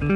[0.00, 0.06] 始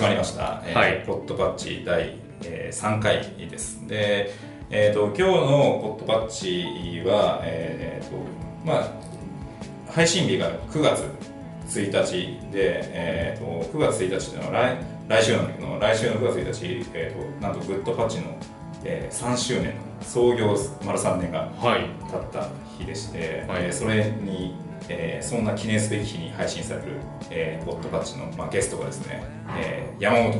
[0.00, 1.02] まりました、えーはい。
[1.04, 3.84] ポッドパッチ第、えー3回です。
[3.88, 4.32] で、
[4.70, 5.26] えー、と今日の
[5.82, 8.16] ポッドパッチは、えーと
[8.64, 8.92] まあ、
[9.90, 11.02] 配信日が9月
[11.66, 14.76] 1日で、えー、と9月1日というのは来
[15.08, 18.38] 来週なんだけど来週の9月1日、えー、となんとグッドパッチの、
[18.84, 21.88] えー3周年の創業丸3年がはい。
[22.10, 22.48] 経った
[22.78, 23.64] 日でして、はい。
[23.64, 24.54] えーそれに、
[24.88, 26.86] えーそんな記念すべき日に配信される、
[27.30, 29.22] えー、ポッドパッチの、まあ、ゲストがですね、
[29.58, 30.32] えー山本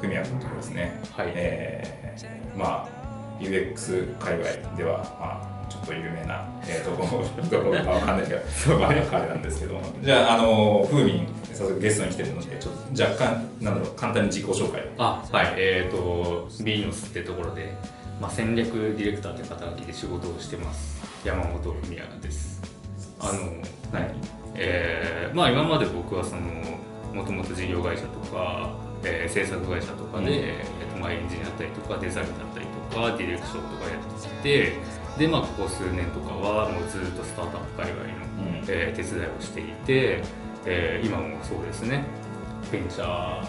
[0.00, 1.32] 文也君というですね、はい。
[1.34, 3.04] えーまあ
[3.40, 6.90] UX 界隈では、まあ、ちょっと有名な、えー、と
[7.50, 8.40] どこかわかんないけど、
[8.78, 14.84] まあ、彼なんですけどじゃああの風味早速ゲストに来てるのでちょっと若干なんだろう簡単に自己紹介を。
[14.98, 15.54] あはい。
[15.56, 17.74] えっ、とビーノスってところで、
[18.20, 22.62] まあ、戦略ディレクターという肩書きで仕事をしてます山本文也です。
[23.20, 23.32] あの
[23.92, 24.14] 何？
[24.54, 26.42] えーまあ今まで僕はその
[27.12, 30.30] もともと事業会社とか、えー制作会社とかで、うん。
[30.32, 34.72] えーとまあ、エンジニアだったりとかデザインだったりとかディレクションとかやってきて
[35.18, 38.64] でまあここ数年とかはもうずっとスタートアップ界隈のうん。
[38.68, 40.22] えー手伝いをしていて、
[40.66, 42.04] えー今もそうですね。
[42.70, 43.46] ベンチャー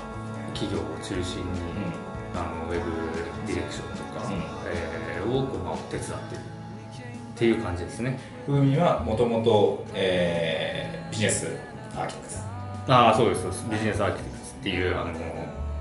[0.53, 1.59] 企業を中心に、
[2.35, 2.91] あのウェブ
[3.47, 4.33] ディレクションとか、うん。
[4.67, 8.19] えーをこう、まあ、手伝ってるっていう感じですね。
[8.45, 11.47] 風味はもともとビジネス
[11.95, 12.43] アーキテクス
[12.87, 13.65] ああそうですそうです。
[13.71, 15.11] ビジネスアーキテクツっていうあの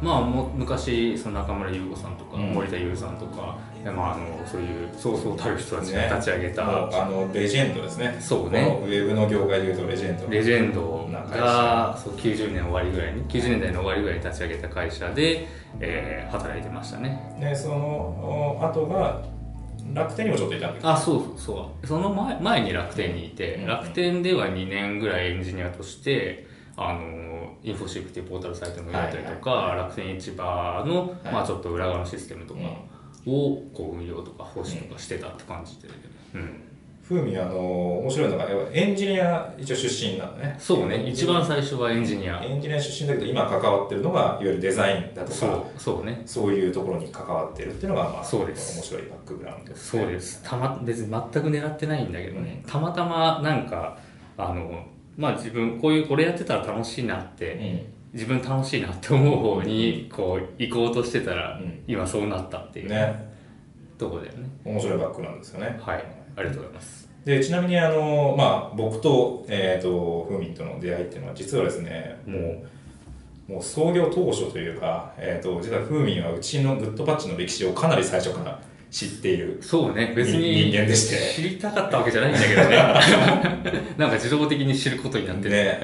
[0.01, 2.55] まあも昔その中村優子さんとか、うん。
[2.55, 3.59] 森田優さんとか、
[3.91, 8.17] まあ、あのそういうそうそうたる人たちが立ち上げた、もうあのレジェンドですね。
[8.21, 8.79] そうね。
[8.83, 10.29] ウェブの業界でいうとレジェンド。
[10.29, 11.05] レジェンド。
[11.23, 15.47] がそう90年終わりぐらいに90年代の終わりぐらいに立ち上げた会社で、
[15.81, 17.37] えー働いてましたね。
[17.41, 19.23] でそのお後が
[19.93, 20.91] 楽天にもちょっといたんだけど。
[20.91, 21.37] あそうそう。
[21.37, 23.67] そうその前前に楽天にいて、うん。
[23.67, 31.33] 楽天では2年ぐらいエンジニアとしてあのインフォシップっていうポータルサイトのやったりとか、はい楽天市場の、はい。
[31.33, 32.61] まあ、ちょっと裏側のシステムとか
[33.27, 35.89] をこう運用とか保守とかしてたって感じで、
[36.35, 36.61] うん、
[37.09, 40.57] 風味あの面白いのがやっぱエンジニア一応出身なのね。
[40.59, 41.07] そうね。
[41.07, 42.43] 一番最初はエンジニア。
[42.43, 45.35] エンジニア出身だけど今関わってるのがいわゆるデザインだとか。
[45.35, 45.81] そう。
[45.81, 46.23] そうね。
[46.27, 48.79] そういうところに関わってるっていうのが、まあ、そうです。
[48.79, 50.43] 面白いバックグラウンドです、そうです。
[50.43, 53.99] たま別に全く狙ってないんだけどね、たまたまなんか
[54.37, 54.85] あの
[55.17, 61.83] まあ自分こういうこれやってたら楽しいなって、自分楽しいなって思う方にこう行こうとしてたら、うん。
[61.87, 63.35] 今そうなったってう、いうんね。
[63.99, 64.49] ところだよね。
[64.65, 65.79] 面白いバックグラウンドですよね。
[65.83, 66.05] はい。
[66.37, 67.11] ありがとうございます。
[67.25, 72.39] でちなみにあの、まあ、僕と,、えー、と風味との出会いっていうのは実はですね、も
[73.49, 78.61] うもう創業当初というか、えー、と実は風味はうちのグッドパッチの歴史をかなり最初から
[78.95, 82.77] 知っているそうね別に人間でして知りたかったわけじゃないんだけどね。
[83.99, 85.51] なんか自動的に知ることになってる。
[85.51, 85.81] で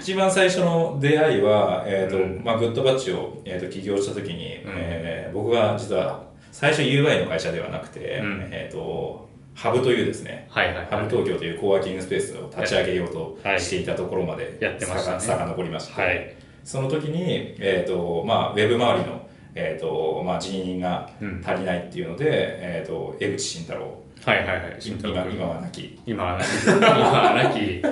[0.00, 2.40] 一番最初の出会いは、えーとうん。
[2.42, 4.72] まあ、グッドバッチを、えー、と起業した時に、うん。
[4.76, 8.48] えー僕が実は最初 UI の会社ではなくて、うん。
[8.50, 10.86] えー、とハブというですねはいはいはい。
[10.86, 13.60] ハブ東京というコワーキングスペースを立ち上げようとはい。
[13.60, 15.20] していたところまでやってましたね。
[15.20, 16.34] さか遡りまして、はい。
[16.64, 19.27] その時に、えーとまあ、ウェブ周りの、
[19.60, 21.42] えーとまあ、人員がうん。
[21.44, 24.04] 足りないっていうので、えー、と江口慎太郎。
[24.24, 24.76] はいはいはい。
[24.78, 25.32] 慎太郎君。
[25.32, 26.00] 今今は亡き。
[26.06, 26.48] 今はなき。
[26.64, 27.82] 今はなき。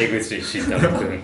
[0.00, 1.20] 江口慎太郎君。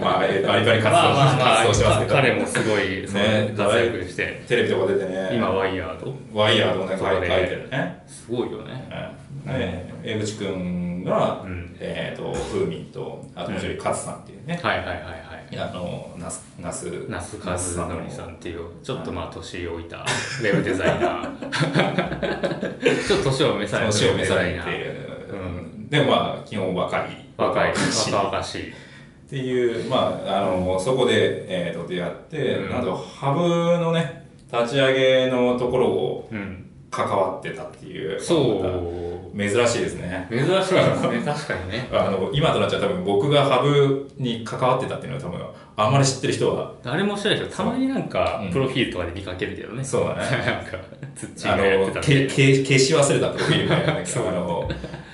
[0.00, 2.14] まあ、えーバリバリ活動 まあま活動してますけど。
[2.14, 4.44] 彼もすごいそのね活躍して。
[4.46, 5.30] テレビとか出てね。
[5.34, 6.14] 今ワイヤード。
[6.32, 8.02] ワイヤードね書いてるね。
[8.06, 8.88] すごいよね。
[9.16, 11.76] うんね江口くんが、うん。
[11.80, 15.00] えっ、と風味とあともう一人勝さんっていうね、はいはいはいは
[15.50, 15.58] い。
[15.58, 17.10] あの那須那須。
[17.10, 18.56] 那須和則さんってい。
[18.56, 23.06] うちょっとまあ年老いたウェブデザイナー。
[23.06, 27.24] ちょっと年を召された年を召されていウェブデザイナーる、でもまあ基本若い。
[27.36, 27.76] 若い。
[27.76, 28.12] し。
[28.12, 28.70] 若々しい。
[28.70, 28.74] っ
[29.28, 32.70] ていうまああのそこで、えー、と出会って、うん。
[32.70, 33.40] なんとハブ
[33.78, 36.68] のね立ち上げのところをうん。
[36.92, 38.20] 関わってたっていう。
[38.20, 40.26] そう珍しいですね。
[40.30, 41.22] 珍しいですね。
[41.24, 41.88] 確かにね。
[41.90, 45.40] あの今となっちゃ多分僕がハブに関わってたっていうのは多分
[45.76, 46.74] あんまり知ってる人は。
[46.82, 48.52] 誰も知らないけどたまになんかうん。
[48.52, 50.20] プロフィールとかで見かけるけどね、そうだね。
[50.46, 50.78] なんか
[51.14, 54.02] ツッチあーがやっのてた消し忘れたプロフィールみたいなね。
[54.06, 54.68] そうあの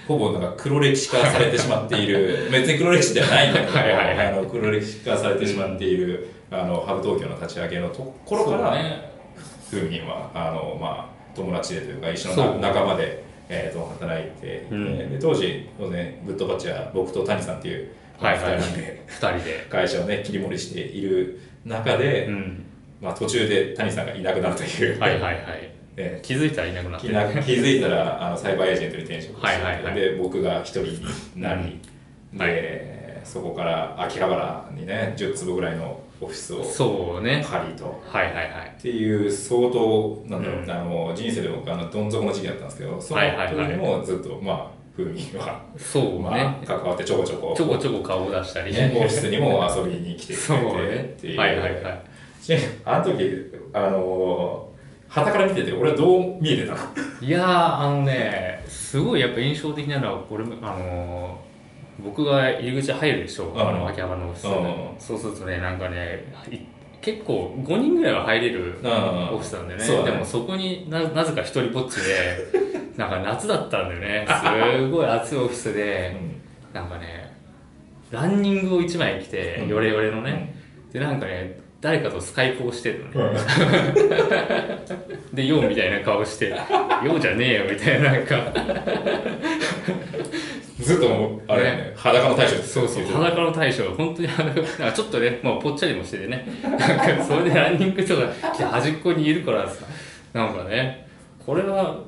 [0.06, 2.48] ほぼなんか黒歴史化されてしまっている。
[2.52, 4.26] 別に黒歴史ではないんだけどはいはいはい。
[4.28, 9.08] あの黒歴史化されてしまっている、あのハブ東京の立ち上げのところから、ね。
[9.70, 15.10] ふうにはあの、まあ、友達でというか一緒の仲間で、えー、と働いて、うん。
[15.10, 18.56] で当時当然グッドバッチは僕と谷さんっていう、はいはい。
[18.56, 19.66] 二人で二人で。
[19.70, 22.64] 会社をね切り盛りしている中で、うん。
[23.00, 25.70] まあ、途中で谷さんがいなくなるという、はいはいはい。
[25.96, 27.08] え 気づいたらいなくなって
[27.42, 29.94] 気づいたらあのサイバーエージェントに転職して、はいはいはい。
[29.94, 31.00] で僕が一人に
[31.36, 31.80] なり、
[32.32, 32.38] うん。
[32.38, 37.44] で、そこから秋葉原にね10坪ぐらいのオフィスをそうね。
[37.48, 38.02] 借りと。
[38.06, 38.74] はいはいはい。
[38.78, 40.70] っていう相当なんだろう、うん。
[40.70, 43.54] あの人生で僕あのどん底の時期だったんですけどそのはいはい。
[43.54, 44.66] はい時もずっとまあ
[44.96, 47.54] 風味は、そうまあね、関わってちょこちょこ。
[47.56, 48.72] ちょこちょこ顔を出したり。
[48.72, 51.38] ねオフィスにも遊びに来てくれてねっていう。
[51.38, 52.02] はいはいはい。
[52.84, 54.68] あの時あの
[55.06, 56.78] 旗から見てて俺はどう見えてたの？
[57.20, 61.47] いやーあのねすごいやっぱ印象的なのはこれあのー
[61.98, 63.56] 僕が入り口入るでしょ、う。
[63.56, 63.60] ん。
[63.60, 65.00] あの秋葉原のオフィス、うん。
[65.00, 66.58] そうするとねなんかねい
[67.00, 68.88] 結構5人ぐらいは入れるうん。
[68.88, 70.04] オフィスなんだよねね。
[70.04, 72.36] でもそこにななぜか一人ぼっちで
[72.96, 74.26] なんか夏だったんだよね。
[74.28, 76.14] すごい暑いオフィスで
[76.72, 77.32] なんかね
[78.10, 79.68] ランニングを1枚着てうん。
[79.68, 80.54] ヨレヨレのね、
[80.92, 83.38] でなんかね誰かとスカイプをしてるのね、
[85.32, 86.56] で、ようみたいな顔して、よ
[87.16, 88.52] うじゃねえよみたいな、なんか、
[90.80, 91.92] ずっともうあれね。
[91.96, 96.78] 裸の大将そうそう、裸の大将、本当にあの、なんかちょっとね、まあ、ぽっちゃりもしててね、なん
[97.18, 98.22] か、それでランニングとか
[98.70, 99.84] 端っこにいるからさ、
[100.32, 101.06] なんかね、
[101.46, 102.00] これは、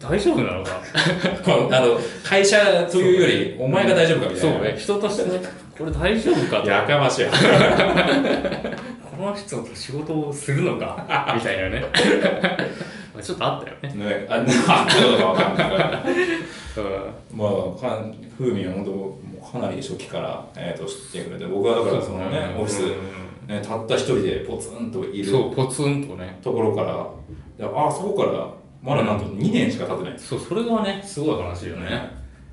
[0.00, 0.80] 大丈夫なのか？
[1.76, 4.56] あの会社というよりお前が大丈夫かみたいな。
[4.56, 5.40] そうね、人としてね、
[5.78, 6.68] これ大丈夫かと。
[6.68, 7.24] やかましい。
[7.24, 7.30] わ
[9.16, 11.06] この人と仕事をするのか？
[11.36, 11.84] みたいなね。
[13.22, 14.04] ちょっとあったよね。
[14.04, 14.44] ねああっ
[14.88, 15.78] たのかわかんないか。
[15.78, 17.38] らうん。
[17.38, 18.04] まあか
[18.36, 22.82] 風味は本当かなり初期から、えー、と知ってくれて僕はだからそのねオフィス、
[23.48, 26.38] ね、たった一人でポツンといるそう、ポツンとね。
[26.42, 27.06] ところから
[27.56, 28.48] であそこから
[28.82, 32.10] まだなんと2年しか経ってないです、そう、それがね、すごい話よね。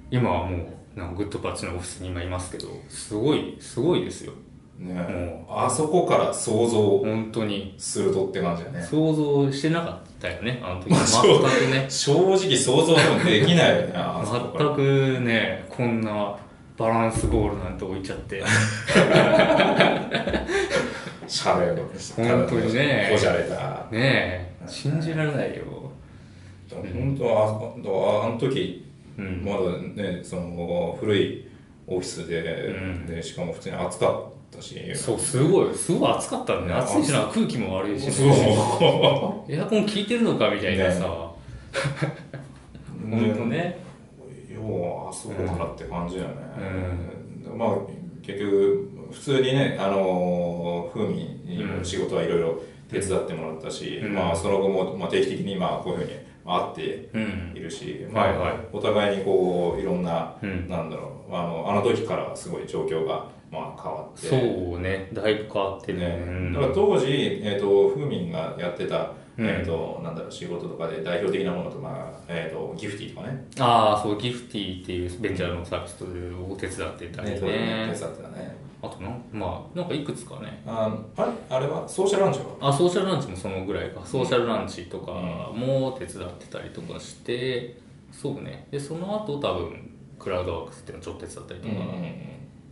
[0.10, 0.60] 今はもう、
[0.96, 4.34] なんかグッドパッチのオフィスに今いますけど、すごい、すごいですよ。
[4.78, 7.76] ねあそこから想像本当に。
[7.78, 10.90] するとって感じだね想像してなかったよね、あの時。
[10.90, 11.86] まあそう全くね。
[11.90, 16.36] 正直想像でもできないよねあそこから全くね、こんな
[16.78, 18.44] バランスボールなんて置いちゃって。
[21.28, 25.64] シャレを本当にねこじゃれたねえ、信じられないよ。
[26.70, 28.85] 本当はああの時
[29.18, 29.44] うん。
[29.44, 31.48] まだねその古い
[31.88, 33.06] オフィスで,、うん。
[33.06, 34.80] でしかも普通に暑かったし。
[34.96, 36.82] そう、すごい、すごい暑かったんだね。
[36.82, 38.28] 暑いしな、空気も悪いし、そう。
[39.52, 41.06] エアコン効いてるのかみたいなさ。
[43.10, 43.86] 本当ね。
[44.56, 46.36] ようあそこからって感じだよね、
[47.56, 47.78] まあ
[48.22, 51.14] 結局普通にねあの風味
[51.46, 54.14] にも仕事はいろいろ手伝ってもらったし、うん。
[54.14, 56.12] まあその後も、まあ、定期的にまあこういうふうに
[56.46, 57.54] 会ってうん。
[57.56, 58.54] いるし、まあはいはい。
[58.72, 60.70] お互いにこういろんな、うん。
[60.70, 61.34] なんだろう。
[61.34, 64.28] あのあの時からすごい状況がまあ変わって。
[64.28, 66.06] そうね、だいぶ変わってるね。
[66.06, 66.54] うん。
[66.54, 67.08] だから当時、
[67.44, 69.48] えー、と風民がやってた、うん。
[69.48, 73.46] えー、となんだろう仕事とかで代表的なものとか、えー、とギフティーとかね。
[73.60, 77.40] ああ、そう、ギフティっていうベンチャーのサービスを手伝ってたりね。
[77.40, 77.90] ね。
[77.92, 80.62] 手伝ってたねあとな、まあ、なんかいくつかね。
[80.66, 81.32] ああれ？
[81.50, 81.88] あれは？
[81.88, 82.70] ソーシャルランチは？
[82.70, 84.02] あ、ソーシャルランチもそのぐらいか。
[84.06, 87.78] ソーシャルランチとかも手伝ってたりとかして、
[88.12, 88.68] そうね。
[88.72, 91.74] で、その後多分、クラウドワークスっていうのをちょっと手伝ったりとか、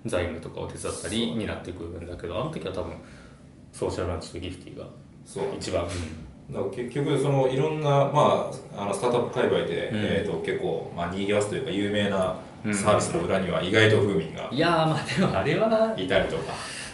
[0.06, 2.94] 財務とかを手伝ったりになってくるんだけど、あの時は多分、
[3.72, 4.86] ソーシャルランチとギフティが
[5.26, 5.44] そう。
[5.58, 5.86] 一番、
[6.52, 9.98] だから結局そのいろんな、まあ、あのスタートアップ界隈で、うん。
[9.98, 12.38] えー、と結構、まあ、にぎわすというか有名なうん
[12.72, 16.54] サービスの裏には意外と風民がいやー、まあでもあれは、いたりとか、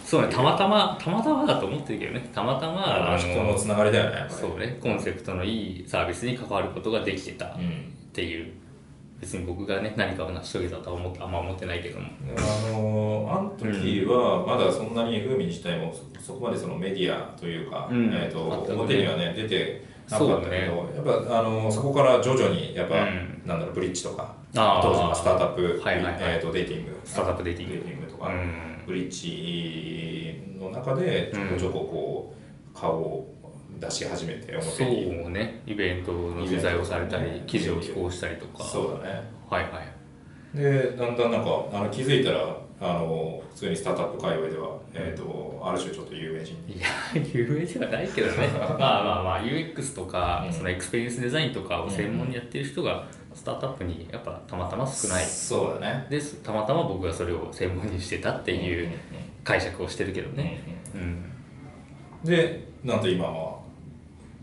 [0.09, 4.39] そうね、たまたま、たまたまだと思ってるけどね、たまたま、あの人のつながりだよねやっぱり。
[4.39, 7.93] そうね、コンセプトのいいサービスに関わることができてたっうん。
[8.11, 8.51] ていう、
[9.21, 12.07] 別に僕がね、何かを成し遂げたとは思ってあんま思ってないけども。
[12.35, 18.11] あのあの時はまだそんなに風味自体もそそこまでそのメディアというか、うん。
[18.11, 18.41] えー、と
[18.73, 20.65] 表にはね出てなかったけど、ね。
[20.95, 23.41] やっぱあのそこから徐々にやっぱ、うん。
[23.45, 26.15] なんだろうブリッジとか当時のスタートアップ、はいはいはい。
[26.21, 26.99] えー、とデーティング。
[27.03, 27.73] スタートアップデーティング。
[27.75, 28.83] デーティングとか、うん。
[28.85, 32.35] ブリッジの中でちょこちょここ
[32.73, 33.35] う顔を
[33.79, 35.21] 出し始めてそ表に。
[35.21, 38.63] うね、イベントの取材をされたりイベント、記事を寄稿したりとか。
[38.63, 39.23] そうだね。
[39.49, 40.57] はいはい。
[40.57, 46.55] でだんだんなんかあの気づいたらあの普通にスタートアップ界隈では、えー、とある種ちょっと有名人。
[46.65, 46.87] にいや、
[47.33, 48.47] 有名ではないけどね。
[48.57, 50.53] まあまあまあ、UX とか、うん。
[50.53, 55.25] その experience design とかを専門にやってる人が、スタートアップにやっぱたまたま少ない。
[55.25, 56.07] そうだね。
[56.09, 58.89] です、たまたま僕がそれを専門にしてたっていう
[59.43, 60.61] 解釈をしてるけどね。
[60.93, 61.23] うん。
[62.23, 63.57] でなんと今は、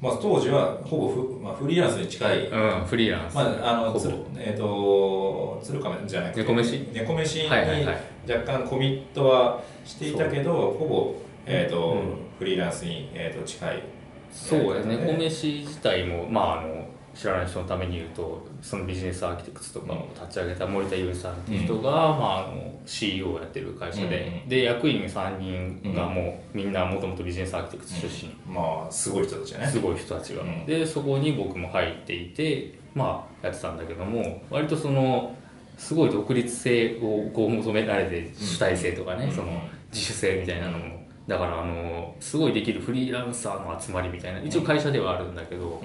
[0.00, 3.34] まあ、当時はほぼフ,、まあ、フリーランスに近い、うん、フリーランス。
[3.34, 6.88] まあ、あのつえっ、と鶴亀じゃなくて猫飯。
[6.92, 11.14] 猫飯に若干コミットはしていたけど、ほぼ、
[11.46, 12.26] えーとうん。
[12.38, 13.82] フリーランスに、えー、と近い。
[14.30, 14.98] そうですね。
[14.98, 16.85] 猫飯自体もまああの
[17.16, 29.66] 知らない人のために言うとそのビジネスアーキテクツとかを立ち上げた森田優さんっていう人が、まあ、あの CEO をやってる会社で、で役員3人がもうみんなもともとビジネスアーキテクツ出身、まあすごい人たちね。
[29.66, 35.34] すごい人たちが、でそこに僕も入っていてまあやってたんだけども割とその
[35.78, 41.06] すごい独立性をこう求められて主体性とかね、その自主性みたいなのも。
[41.26, 45.82] だからあのすごいできるフリーランサーの集まりみたいな一応会社ではあるんだけど、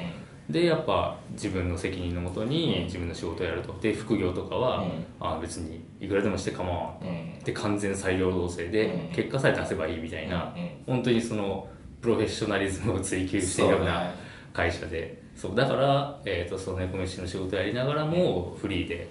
[0.52, 3.74] でやっぱ自分の責任のもとに自分の仕事をやると。
[3.82, 4.86] で副業とかは、
[5.20, 10.54] あ別にいくらでもして構わん、で完全裁量動制で、結果さえ出せばいいみたいな、
[10.86, 11.68] 本当にその
[12.02, 14.14] プロフェッショナリズムを追求しているような
[14.54, 15.22] 会社で。
[15.36, 19.08] そうだから、えー、とその猫飯の仕事やりながらもフリーで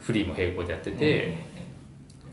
[0.00, 1.36] フリーも並行でやってて、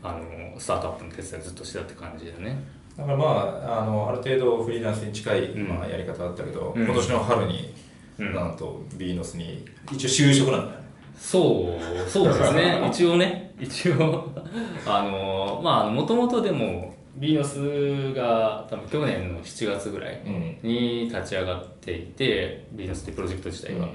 [0.02, 2.62] あのスタートアップの手伝いずっとしてたって感じだよね。
[2.96, 6.84] だからまああのある程度フリーランスに近い、まあ、やり方だったけど、うん。
[6.84, 7.85] 今年の春に、うん
[8.18, 8.56] なん。
[8.56, 10.86] とビーノスに一応就職なんだよね。
[11.18, 12.82] そうそうですね。
[12.88, 13.54] 一応ね。
[13.60, 14.30] 一応。
[14.86, 20.20] あのまあもともとでもビーノスが多分去年の7月ぐらい
[20.62, 23.88] に立ち上がっていて、ビーノスってプロジェクト自体は、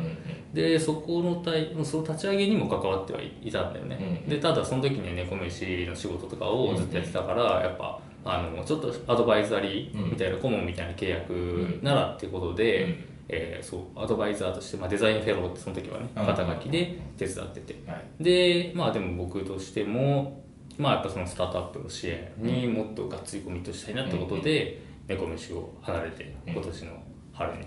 [0.53, 16.25] でそこの対その立ち上げにも関わってはいたんだよね、うんでただその時には猫飯の仕事とかをずっとやってたから、やっぱあのちょっとアドバイザリーみたいな、顧問みたいな契約ならってことで、うんえーそうアドバイザーとして、まあ、デザインフェローってその時はねうん。
[16.25, 18.23] 肩書きで手伝ってて、はい。
[18.23, 20.43] でまあでも僕としても
[20.77, 26.53] まあやっぱそのスタートアップの支援にもっとがっつりコミットしたいなってことで、猫飯を離れてうん。
[26.53, 26.91] 今年の
[27.33, 27.59] 春に、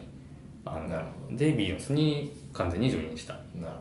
[0.64, 3.35] あなるのでビーノスに完全にジョインした。
[3.35, 3.75] っなる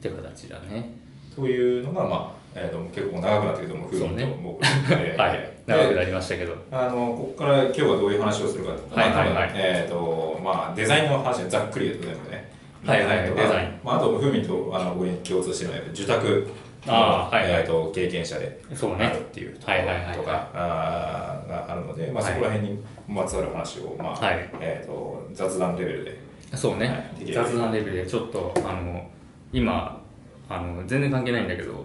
[0.00, 0.92] て形だね。
[1.34, 4.26] というのがまあ、えー、と結構長くなってるけども風そうね。
[4.26, 4.60] と僕、
[4.92, 6.56] え ーはい長くでなりましたけど。
[6.72, 9.52] あのここから今日はどういう話をするかってはいはいはい。
[9.54, 12.52] えーとまあ、デザインの話はざっくり言うと全部ね。
[12.86, 13.80] はいはいデザイン。
[13.84, 16.48] まあ、あと風味とあの僕に共通してるのは受託
[16.86, 17.60] のあーはいはい。
[17.60, 19.04] えー、と経験者でそうね。
[19.04, 22.32] あるっていうところはいはいはいとかがあるので、まあ、はい。
[22.32, 24.48] そこら辺にまつわる話を、まあはい。
[24.60, 26.28] えー、と雑談レベルで。
[26.54, 29.06] そうね、はい雑談レベルでちょっとあの
[29.52, 30.00] 今
[30.48, 31.84] あの全然関係ないんだけど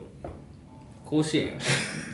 [1.13, 1.59] 甲子園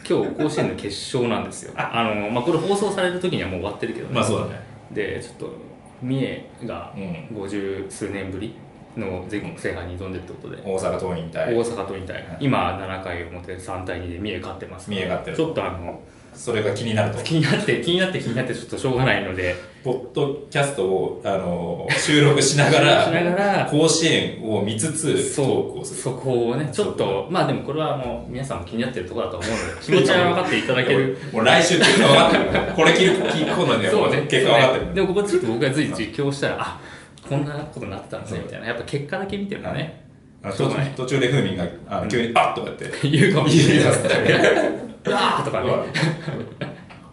[0.08, 1.74] 今日甲子園の決勝なんですよ。
[1.78, 2.04] あ。
[2.04, 4.62] の、まあ、これ放送される時にはもう終わってるけどね、まあそうだね。
[4.92, 5.54] でちょっと
[6.02, 7.28] 三重がうん。
[7.34, 8.56] 五十数年ぶり
[8.98, 11.56] の全国制覇に挑んでるってことで、大阪桐蔭対。
[11.56, 16.02] 大阪と引退、今7回表3対2で三重勝ってます三重勝ってるちょっとあの
[16.40, 17.22] それが気になると。
[17.22, 19.56] 気になって気になって気になってちょっとしょうがないので。
[19.84, 31.18] ポッドキャストをあの収録しながらしながら甲子園を見つつそうそこをねちょっとまあでもこれはもう皆さんも気になってるところだと思うので気持ちは 分かっていただける。
[31.32, 32.44] もう来週結果分かってる。
[32.76, 34.94] これ聞く聞くのにはもう結果分かってる。
[34.96, 36.80] でもここちょっと僕が随時実況したらあ
[37.28, 38.68] こんなことになってたんですねみたいな。
[38.68, 40.04] やっぱ結果だけ見てるとね
[40.44, 40.92] あのしょうがない。
[40.94, 42.86] 途中で風味があの急にあっとかって。
[43.08, 44.80] 言うかもしれない
[45.18, 45.72] ーとかね。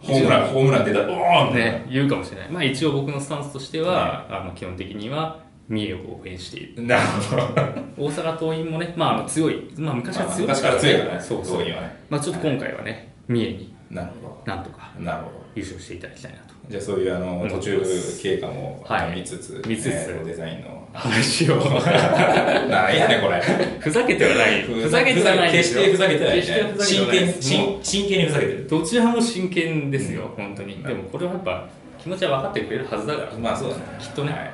[0.01, 2.51] ホームランホームラン出たおーんね言うかもしれない。
[2.51, 6.83] まあ一応僕のスタンスとしてはあの基本的には三重を応援している。
[6.83, 7.43] なるほど。
[8.07, 9.73] 大阪桐蔭もねまああの強い。
[9.77, 10.49] まあ昔は強い。
[10.49, 11.21] 昔から強いからね。
[11.21, 11.67] そうそう。
[12.09, 15.47] まあちょっと今回はね三重になるほなんとかどなるほど。
[15.57, 17.49] 優勝していただきたいなとじゃあそういうあのうん。
[17.49, 17.81] 途中
[18.23, 19.17] 経過もはい。
[19.17, 19.87] 見つつ見つつ。
[19.89, 20.87] えーデザインの。
[20.93, 21.57] 話を。
[22.69, 23.41] なんやねんこれ。
[23.79, 24.63] ふざけてはない。
[24.63, 25.53] ふざけてはない。
[25.53, 26.43] 決してふざけてないね。
[26.43, 27.19] 決してふざけて真はない。
[27.19, 27.27] 剣
[28.19, 28.65] にふざけてる。
[28.65, 30.83] うどちらも真剣ですよ、本当に。
[30.83, 31.69] でもこれはやっぱ
[32.03, 33.39] 気持ちは分かってくれるはずだから。
[33.39, 33.83] まあそうだね。
[34.01, 34.33] きっとね。
[34.33, 34.41] はい。
[34.41, 34.51] はい。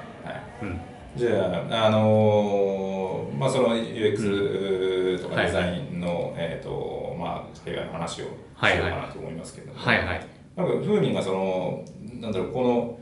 [0.63, 0.81] うん。
[1.15, 9.99] じゃあ、あのーまあ、その UX とかデザインの、えーとまあ、海外の話をしようかなと思いますけども、はい。
[9.99, 10.27] はい。
[10.57, 11.85] なんか、ふうみんがその、
[12.23, 12.99] なんだろう、この、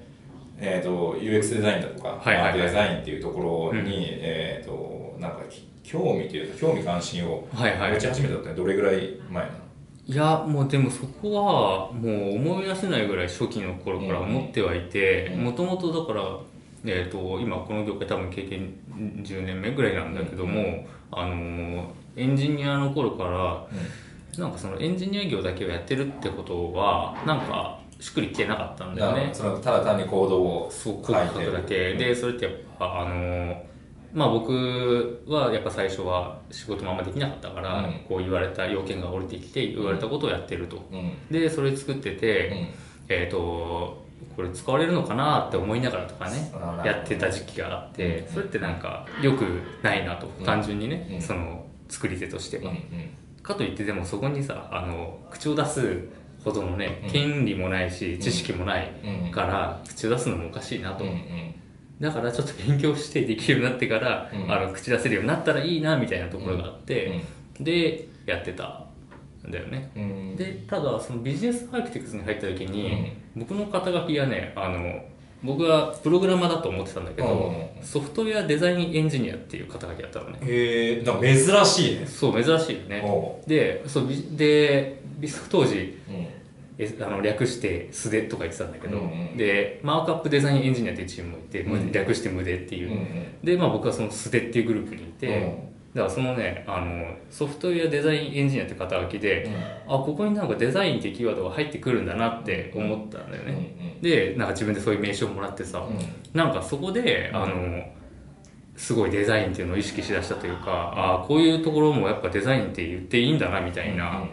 [0.59, 2.53] えー、と UX デザインだとか、はいはいはい。
[2.53, 3.93] アートデザインっていうところに、うん。
[3.97, 7.93] えー、となんかき興味というか、興味関心をはいはい。
[7.93, 9.57] 持ち始めたってどれぐらい前なの？
[10.07, 15.45] いやもうでもそこはもう思い出せないぐらい初期の頃から思ってはいてうん。
[15.45, 16.39] もともとだから、
[16.85, 21.85] えー、と今この業界多分経験10年目ぐらいなんだけども、あのー
[22.17, 23.67] エンジニアの頃から
[24.37, 29.31] なんかそのエンジニア業だけをやってるってことはなんかしっくりきてなかったんだよね。
[29.33, 31.13] そのただ単にコードをそう書く
[31.53, 31.95] だけ。
[31.95, 33.63] でそれってやっぱあの
[34.13, 38.01] まあ僕はやっぱ最初は仕事もあんまできなかったから、うん。
[38.09, 41.13] こう言われた要件が降りてきて言われたことをやってると、うん。
[41.31, 42.69] でそれ作ってて、うん。
[43.09, 44.05] えっ、と
[44.37, 46.53] これ使われるのかなって思いながらとかね
[46.85, 48.33] やってた時期があって、うん。
[48.33, 49.45] それってなんか良く
[49.83, 50.45] ないなと、うん。
[50.45, 51.23] 単純にね、うん。
[51.23, 52.73] その作り手としては、
[53.43, 56.09] かといってでもそこにさあの口を出す
[56.45, 57.11] ほどのね、うん。
[57.11, 59.31] 権利もないし知識もないうん。
[59.31, 61.05] から口を出すのもおかしいなと、
[62.01, 64.53] だからちょっと勉強してできるようになってから、うん。
[64.53, 67.21] あの口出せるようになったらいいなみたいなところがあって、
[67.59, 68.87] でやってた
[69.47, 69.91] んだよね。
[69.97, 70.37] うん。
[70.37, 75.03] でただそのビジネスアーキテクツに入った時に、僕の肩書きがねあの
[75.43, 77.85] 僕はプログラマーだと思ってたんだけど、うん。
[77.85, 80.39] ソフトウェアデザインエンジニアっていう肩書きだったのね。
[80.43, 82.07] へえ珍しいね。
[82.07, 83.03] そう珍しいよね。
[83.03, 84.09] おでそう
[85.21, 85.99] ビでビ当時
[87.01, 89.37] あの略して素手とか言ってたんだけど、うんうん。
[89.37, 91.93] でマークアップデザインエンジニアっていうチームもいて、うん。
[91.93, 93.07] 略して無手っていう、うん
[93.45, 99.49] で、まあ、僕はその素手っていうグループにいて、だからそのねあのソフトウェアデザインエンジニアって肩書きで、
[99.87, 105.99] あここになんかデザインってキーワードが入ってくるんだなって思ったんだようんね、でなんか自分でそういう名刺をもらってさ、うん。
[106.33, 107.85] なんかそこであの
[108.77, 114.25] すごいデザインっていうのを意識しだしたというか、あこういうところもやっぱデザインって言っていいんだなみたいな、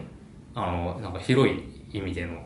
[0.58, 1.62] あのなんか広い
[1.92, 2.36] 意味での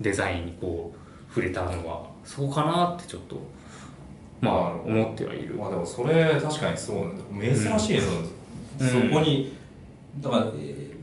[0.00, 3.40] デザインにこう触れたのはそこかなってちょっと
[4.40, 5.54] まあ思ってはいる。
[5.54, 8.02] まあでもそれ確かにそうなんだ珍しいね、
[8.80, 8.88] うん。
[8.88, 9.56] そこに
[10.20, 10.98] だからえー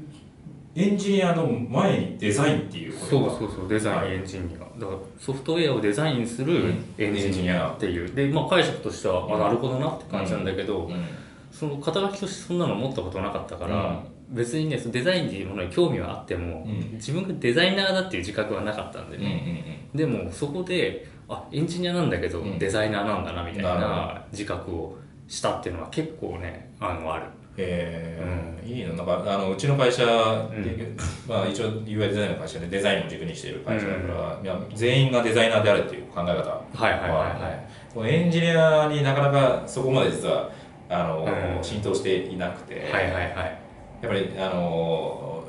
[0.78, 11.06] エンジニアの前にデザインっていうことがそうそうそうデザインエンジニア、だからソフトウェアをデザインするエンジニアっていう、でまあ解釈としては、あなるほどなって感じなんだけど、うん。
[11.50, 16.94] その肩書きとしてそんなの持ったことなかったから、別にねそのデザインっていうものに興味はあっても、うん。
[16.94, 22.60] 自分がデザイナーだっていう自覚はなかったんでうんね、でもそこであエンジニアなんだけど、うん。
[22.60, 27.26] デザイナーなんだなみたいな自覚をしたっていうのは結構ねあのある。
[27.58, 28.66] えー。
[28.66, 30.92] いいのなんかあのうちの会社で、
[31.28, 37.94] まあ、一応 UI デザインの会社でデザインを軸にしている会社だから、いや全員がデザイナーであるっていう考え方はいはいはいはい。
[37.94, 40.50] このエンジニアになかなかそこまで実は
[40.90, 41.64] あの、うん。
[41.64, 43.65] 浸透していなくて、はいはいはい
[44.02, 45.44] やっぱりあの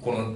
[0.00, 0.34] この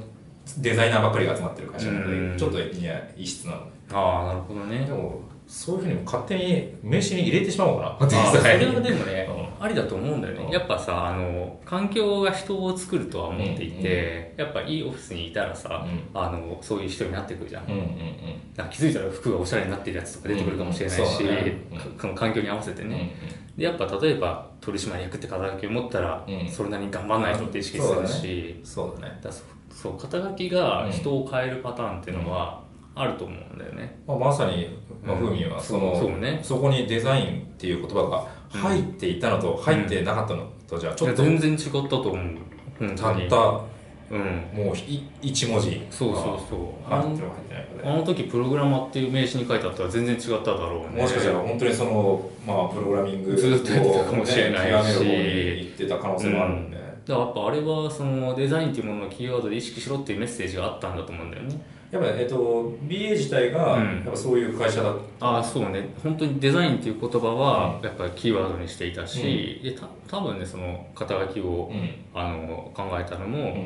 [0.58, 2.38] デザイナーばっかりが集まってる会社なので、うん。
[2.38, 4.84] ちょっといや異質なのああなるほどね。
[4.84, 9.28] でもそういうふうに勝手に名刺に入れてしまおうかなあーそれはでもうね、
[9.60, 10.50] ありだと思うんだよね、うん。
[10.50, 16.20] やっぱさあの環境が人を作るとは思っていて、うんやっぱいいオフィスにいたらさ、うん。
[16.20, 18.70] あのそういう人になってくるじゃん、うんうんうん。
[18.70, 21.78] 気づいたら服がおしゃれになってるやつとか出てくるかもしれないし、うんそうん。
[21.78, 23.14] かその環境に合わせてうんね、
[23.56, 26.50] でやっぱ例えば取締役って肩書きを持ったら、うん。
[26.50, 29.18] それなりに頑張らないとって意識するし、そうだね。
[29.22, 29.30] だ
[29.70, 32.62] そう肩書きが人を変えるパターンっていうのは
[32.94, 34.70] あると思うんだよね、まあ、まさに、
[35.06, 35.26] まあ、うん。
[35.28, 36.40] ふみはその、そうそうね。
[36.42, 42.96] そこにデザインっていう言葉が入っていたのと入ってなかったのとじゃあちょっと全然違ったと思う。
[42.96, 43.60] たった
[44.08, 44.64] うん。
[44.64, 46.92] もうい一文字そうそうそう。
[46.92, 47.88] あ入ってるか入ってないかで。
[47.88, 51.02] あの時プログラマーっていう名刺に書いてあったら全然違っただろうね。
[51.02, 54.98] もしかしたら本当にその、まあ、プログラミングずっとやってたかもしれないし。
[54.98, 63.84] 極める方に行ってた可能性もあるんで、だからやっぱあれはそのデザインっていうもののキーワードで意識しろっていうメッセージがあったんだと思うんだよねやっぱり、えっと、BA 自体が、うん。
[63.84, 65.88] やっぱそういう会社だああそうね。
[66.02, 71.70] 本当にデザインっていう言葉はやっぱりキーワードにしていたし、でた多分ねその肩書きを、
[72.14, 73.56] あの考えたのも、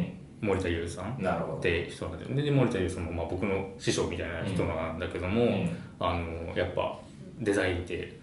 [0.41, 2.43] 森田優さんって人なんだよね。
[2.43, 5.77] で森田優さんもまあ僕の師匠みたいな人なんだけども、うん。
[5.99, 6.99] あのやっぱ
[7.41, 8.19] デザインって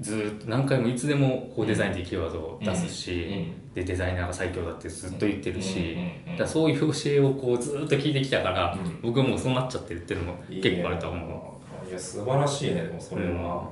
[0.00, 9.00] ずーっと何回もいつでもこうデザインっていうキーワードを出すし、うんでデザイナーが最強だってずっと言ってるし、うんうんうんだそういう教えをこうずーっと聞いてきたから、うん。
[9.02, 11.88] 僕はもうそうなっちゃってるっていうのも結構あると思う。
[11.88, 13.68] いや素晴らしいねでもそれは、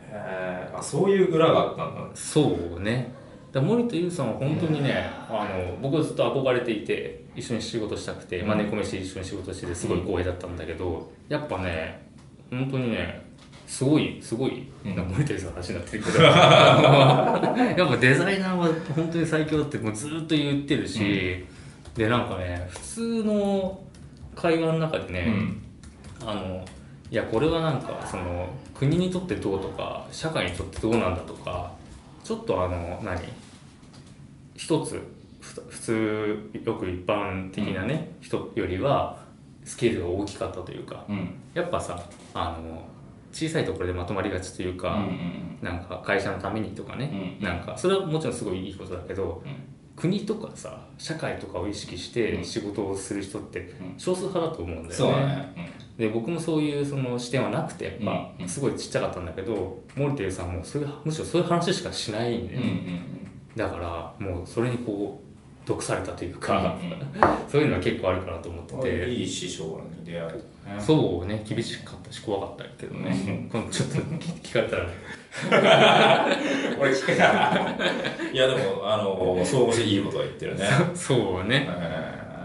[0.00, 2.10] へえあそういう裏があったんだ。
[2.14, 3.12] そうね。
[3.52, 12.08] だ森田優さんは本当にね、あの僕はずっと憧れていて一緒に仕事したくて、まあ、猫飯一緒に仕事しててすごい光栄だったんだけど、やっぱね
[12.50, 13.21] 本当にね
[13.72, 14.94] すごいすごい、うん。
[14.94, 16.18] なんか森田優さんの話になってるけど。
[16.22, 21.42] やっぱデザイナーは本当に最強だってもうずっと言ってるし、
[21.94, 23.80] でなんかね普通の
[24.36, 25.32] 会話の中でね、
[26.20, 26.62] あの
[27.10, 31.72] いやこれはなんかその国にとってどうとか社会にとってどうなんだとか
[32.22, 33.22] ちょっとあの何
[34.54, 35.00] 一つ
[35.40, 39.18] ふ普通よく一般的なね、人よりは
[39.64, 41.30] スケールが大きかったというかうん。
[41.54, 41.98] やっぱさ
[42.34, 42.91] あの
[43.32, 45.04] 小さいところでまとまりがちというか、
[45.60, 49.54] なんか会社のためにとかね、うんなんかそれはもちろんすごいいいことだけど、うん。
[49.94, 52.44] 国とかさ社会とかを意識してうん。
[52.44, 53.94] 仕事をする人ってうん。
[53.98, 55.54] 少数派だと思うんだよね。
[55.98, 58.06] で僕もそういうその視点はなくてやっうん。
[58.06, 63.00] ぱうんすごいちっちゃかったんだけど、森田優さんもそういうむしろそういう話しかしないんで、うんうん
[63.54, 66.98] だからもうそれにこう毒されたというか、うんうん。
[67.46, 69.64] そういうのは結構あるかなと思ってうんて、いい師匠
[70.00, 70.34] に出会えた
[70.64, 74.88] ねそうね厳しかったし怖かったけどね、ちょっと聞聞かれたら。
[76.78, 77.66] 俺聞けな
[78.30, 80.66] い いやでもあの総合していいことは言ってるね。
[80.94, 81.68] そうね。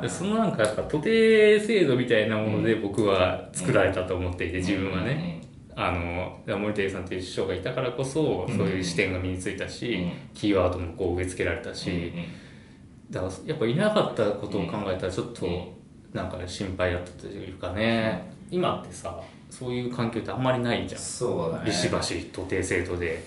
[0.07, 5.41] そのなんかやっぱ徒弟制度みたいなもので僕は作られたと思っていて、自分はね、
[5.75, 12.13] あの森田さんという師匠がいたからこそ、そういう視点が身についたし、キーワードもこう植え付けられたし、
[13.09, 15.76] だからやっぱいなかったことを考えたらちょっと
[16.13, 21.01] なんか心配だったというかね、今ってさそういう環境ってあんまりないじゃん。
[21.01, 21.65] そうだね。
[21.65, 23.23] ビシバシ徒弟制度で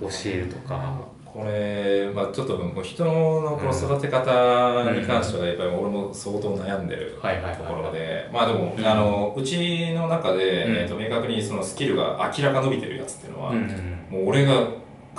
[0.00, 7.18] 教えるとか、これ、まあ、ちょっともう人のこの育て方に関してはやっぱり俺も相当悩んでる
[7.56, 8.28] ところで。
[8.32, 10.76] まあでも、あのうちの中で、うん。
[10.76, 14.06] えー、と明確にそのスキルが明らか伸びてるやつっていうのは、うんうん。
[14.10, 14.66] もう俺が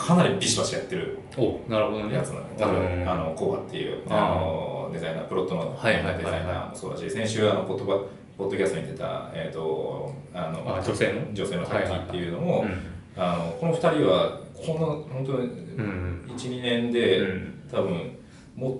[0.01, 2.15] かなりビシバシやってるおなるほどね。
[2.15, 7.99] やつなの多分、うんあのコーバっていうあのデザイナープロットのデザイナーもそうだし先週あのポッドバ
[8.37, 11.33] ポッドキャストに出た、えー、とあのあ女性の？
[11.33, 13.21] 女性のタッキーっていうのも、うん。
[13.21, 15.37] あのこの2人はこんな本当に
[15.77, 17.63] うん12年で、うん。
[17.71, 18.17] 多分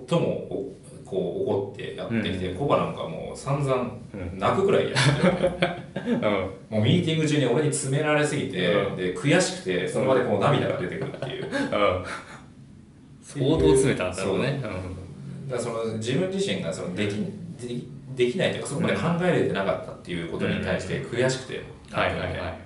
[0.08, 0.76] 最もお
[1.12, 3.74] こう怒ってやってきて、コバなんかもう散々
[4.14, 4.38] うん。
[4.38, 6.10] 泣くくらいやって。
[6.10, 6.20] る、 うん。
[6.22, 8.96] もうミーティング中に俺に詰められすぎて、うん。
[8.96, 11.46] で悔しくてその場でこう涙が出てくるっていう、
[13.22, 14.62] 相当詰めたんだろうね。
[15.50, 17.12] らその自分自身がそのでき
[17.60, 21.56] できできないというかそこまで考えれてなかったっていうことに対して悔しくて、
[21.90, 22.58] うんはいはいはい。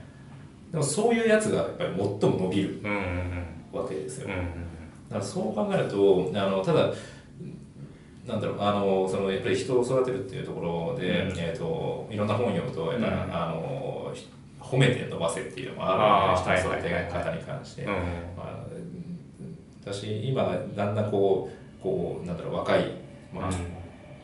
[0.73, 2.81] でもそういうやつがやっぱり最も伸びる
[3.73, 4.45] わけですよ、だか
[5.19, 6.93] らそう考えるとあのただ
[8.27, 11.39] なんだろうあのそのやっぱり人を育てるっていうところで、うん。
[11.39, 13.35] えー、といろんな本読むとやっぱり、うん。
[13.35, 14.29] あのひ
[14.61, 17.12] 褒めて伸ばせっていうのもあるあーわけで人の育てはいはいはい。
[17.12, 17.89] はい方に関して、うん。
[17.89, 17.97] ま
[18.39, 18.67] あ、
[19.85, 20.43] 私今
[20.75, 22.91] だんだんこうこうなんだろう若い、
[23.33, 23.51] まあ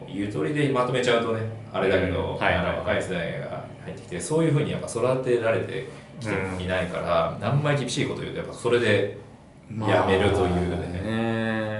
[0.09, 2.37] ゆとりでまとめちゃうとねあれだけど、うん。
[2.38, 2.67] はいはい。
[2.67, 5.88] あの若い世代が入ってきてそういうふうにやっぱ育てられて
[6.19, 6.33] きて
[6.65, 9.19] いないから、あんまり厳しいこと言うとやっぱそれで
[9.71, 11.03] やめるというね。
[11.05, 11.72] ね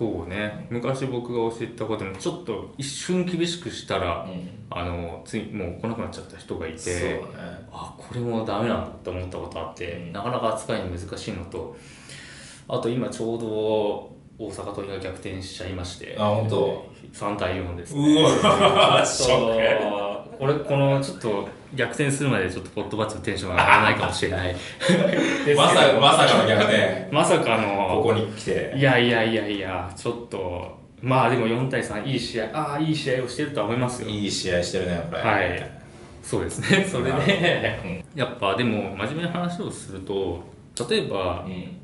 [0.00, 0.66] そうね。
[0.70, 4.26] 昔僕が教えたことでもちょっと一瞬厳しくしたら、
[4.70, 7.20] あのついもう来なくなっちゃった人がいてね。
[7.70, 10.12] あこれもダメなんだって思ったことあって、うん。
[10.12, 11.76] なかなか扱いに難しいのと
[12.66, 13.48] あと今ちょうど
[14.38, 19.04] 大阪桐蔭が逆転しちゃいましてあ本当？3対4です、うわ
[20.38, 24.54] このちょっと逆転するまでちょっとポットバッチのテンションが上がらないかもしれない。
[25.56, 27.08] まさまさかの逆転。
[27.10, 28.02] まさかの。
[28.02, 28.74] ここに来て。
[28.76, 30.78] いやいやいやいやちょっと。
[31.02, 34.08] まあでも4対3いい試合ああいい試合をしてるとは思いますよ。
[34.08, 35.70] いい試合してるねこれはい。
[36.22, 36.84] そうですね。
[36.88, 40.44] それで やっぱでも真面目な話をすると
[40.88, 41.76] 例えばうん。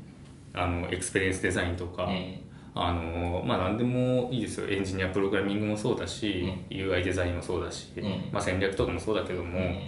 [0.57, 2.33] あの experience design とか、うん
[2.79, 4.67] あのまあ何でもいいですよ。
[4.69, 8.03] エンジニアプログラミングもそうだし、UI デザインもそうだし、うん。
[8.31, 9.79] まあ、戦略とかもそうだけども、うん。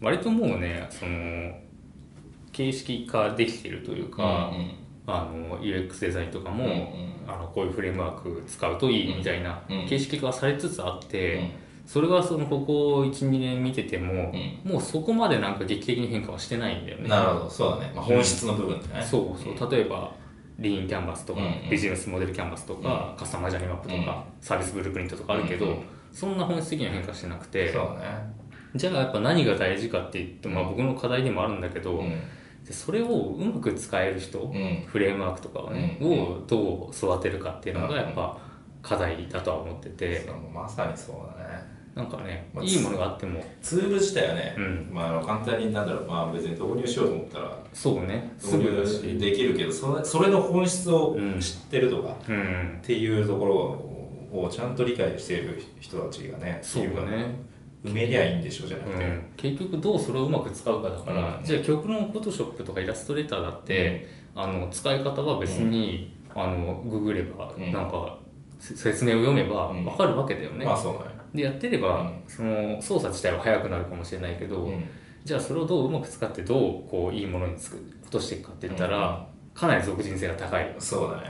[0.00, 1.52] 割ともうねその
[2.52, 4.52] 形式化できているというか、
[5.06, 7.12] あの UX デザインとかも、うんうん。
[7.26, 9.86] あのこういうフレームワーク使うといいみたいなうん。
[9.88, 11.50] 形式化されつつあって、うん。
[11.86, 14.32] それはそのここ12年見てても、
[14.64, 17.08] うもうそこまでなんか劇的に変化はしてないんだよね。
[17.08, 17.50] なるほど。
[17.50, 19.70] そうだね、まあ、本質の部分ってね、そうそう。
[19.70, 20.12] 例えば
[20.58, 27.72] リーンキャンバスとか、うんビジネスモデルキャンバスとか、カスタマージャーニーマップとか、サービスブループリントとかあるけど、うんそんな本質的には変化してなくてね。
[28.74, 32.04] じゃあやっぱ何が大事かって言って、まあ、僕の課題でもあるんだけど、
[32.70, 34.84] それをうまく使える人、うん。
[34.86, 36.10] フレームワークとかをね、うん。
[36.10, 38.38] をどう育てるかっていうのがやっぱ
[38.82, 43.44] 課題だとは思ってて、まさにそうだねなんかね、まあいいものがあっても。
[43.60, 44.88] ツール自体はね、うん。
[44.92, 48.32] まあ、簡単になんだろう、まあ、別に導入しようと思ったらそうね。
[48.38, 49.00] す導ぐだし。
[49.04, 51.38] 入できるけどそれそれの本質をうん。
[51.38, 52.78] 知ってるとか、うん。
[52.82, 53.54] っていうところ
[54.40, 57.36] をちゃんと理解している人たちがねそうだね
[57.84, 61.44] 埋めりゃいいんでしょじゃなくて、うん、結局どうそれをうまく使うかだから、うん。
[61.44, 67.72] じゃあ極論フォトショップとかイラストレーターだって、あの使い方は別に、あのググれば、うん。
[67.72, 68.16] なんか
[68.58, 69.84] せ説明を読めばうん。
[69.84, 72.22] 分かるわけだよね、まあそうだねでやってれば、うん。
[72.26, 74.84] その操作自体は速くなるかもしれないけど、うん。
[75.24, 80.74] じゃあそれをどううまく使ってどうこういいものに落としていくかって言ったら、かなり属人性が高い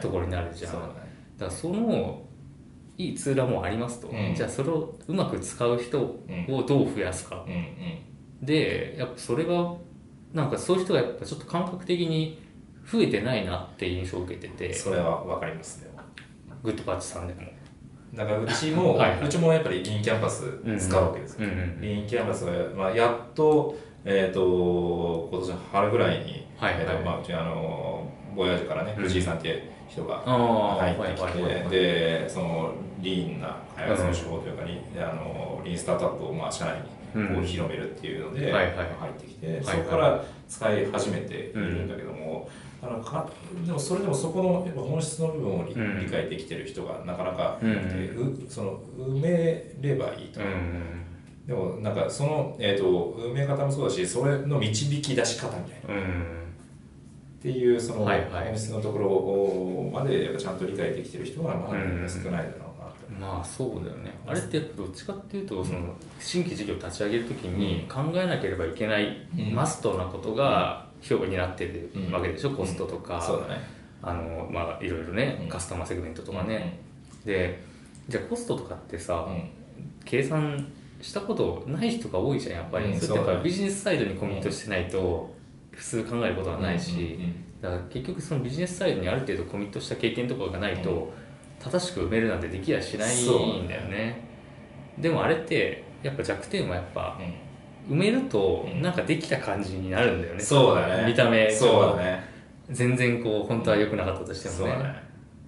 [0.01, 0.73] ところになるじゃん。
[0.73, 0.95] そうだね。
[1.39, 2.23] だからその
[2.99, 4.35] いいツールはもうありますと、うん。
[4.35, 6.25] じゃあそれをうまく使う人を
[6.67, 8.47] どう増やすか、うんうん。
[8.47, 9.75] でやっぱそれが
[10.33, 12.43] なんかそういう人がやっぱちょっと感覚的に
[12.91, 14.73] 増えてないなって印象を受けてて。
[14.73, 15.91] それは分かりますね
[16.63, 17.43] グッドパッチさんでも
[18.15, 19.27] だからうちもはいはい。
[19.27, 20.45] うちもやっぱりリーンキャンパス
[20.79, 26.83] 使うわけですよ、うんうんリーンキャンパスが、まあ、やっと,、えー、と今年の春ぐらいに、はいはい。
[26.83, 29.05] えーとまあ、うちあのボヤージュからね、うん。
[29.05, 43.29] 藤井さんっていう人が入ってきて、でそのリーンな開発の手法というかに、うん、あのリーンスタートアップをまあ社内にこう広めるっていうので入ってきて、そこから使い始めているんだけども、あのか
[43.65, 50.47] でもそれでもそこのやっぱ本質の部分を理,、理解できてる人がなかなかいなくて、うその埋めればいいとか。
[51.47, 58.99] でもなんかその、えーと、埋め方もそうだしそれの導き出し方みたいな、っていうその本質のとこ
[59.93, 64.13] ろまでやっぱちゃんと理解できてる人はまだ少ないだろうなと、まあそうだよね。
[64.25, 73.61] あれってどっちかっていうとその新規事業を立ち上げるときに考えなければいけないマストなことが評価になってるわけでしょ、コストとか、そうだね。
[74.03, 76.79] あのまあいろいろね、カスタマーセグメントとかね、
[77.25, 77.63] で
[78.09, 79.29] じゃあコストとかってさ、
[80.05, 85.35] 計算したことない人が多いじゃんやっぱり、うん、それってやっぱビジネスサイドにコミットしてないと
[85.73, 87.19] 普通考えることはないし、
[87.61, 91.13] だから結局そのビジネスサイドにある程度コミットした経験とかがないと、
[91.61, 93.15] 正しく埋めるなんてできやしない
[93.63, 94.21] んだよね。
[94.99, 97.19] でもあれってやっぱ弱点はやっぱ、
[97.89, 101.07] 埋めるとなんかできた感じになるんだよね、そうだね。
[101.07, 102.25] 見た目そうだね。
[102.71, 104.77] 全然こう本当は良くなかったとしてもね。
[104.83, 104.95] ね。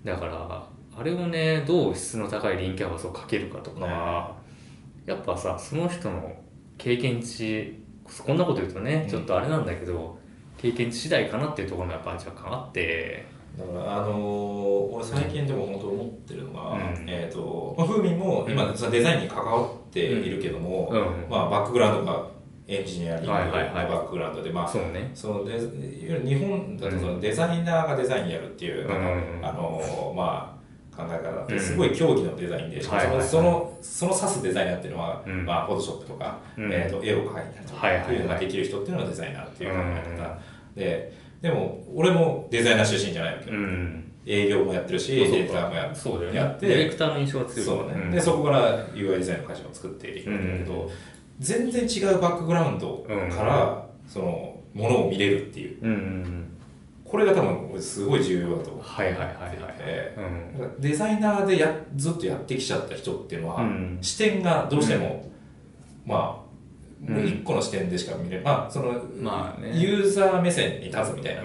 [0.04, 0.66] だから
[0.96, 4.36] あれをねどう質の高いリンキャンバスをかけるかとかは、
[5.06, 6.32] やっぱさその人の
[6.76, 7.80] 経験値
[8.18, 10.18] こんなこと言うとね、ちょっとあれなんだけど
[10.58, 13.24] 経験値次第かなっていうところもやっぱ若干あって
[13.58, 22.26] だからあのー、俺最近でも本当思ってるのが、うん、えっ、ー、と、まあ、風味も今、デザインに関わっているけども、うん、まあ、バックグラウンドが
[22.66, 28.90] エンジニアリングのバックグラウンドで、まあ、そうね、そのデ日本だとそのデザイナーがデザインやるっていう、
[29.42, 30.54] あのー、まあ
[30.96, 40.38] 考え方ってすごい競技のデザインで、そのそのその指すデザイナーっていうのは、まあ、フォトショップとか、えー、と絵を描いたりとかっていうのができる人っていうのがデザイナーっていう考え方。
[40.76, 43.50] ででも俺もデザイナー出身じゃないわけ。
[43.50, 43.56] よ、
[44.26, 50.90] 営業もやってるしディレクターもやそうやってディレクターの印象が強いそうね、でそこから UI デザインの会社を作っていくんだけど、
[51.38, 55.78] 全然違うバックグラウンドから、そのものを見れるっていう、
[57.04, 59.54] これが多分すごい重要だと思ってはいはいはいはい、
[60.58, 65.30] うん、デザイナーでやずっとやってきちゃった人っていうのは、うん、視点がどうしても、
[66.04, 66.43] うん、ま
[67.06, 71.42] 一個の視点でしか見れない、まあその、まあね、ユーザー目線に立つみたいな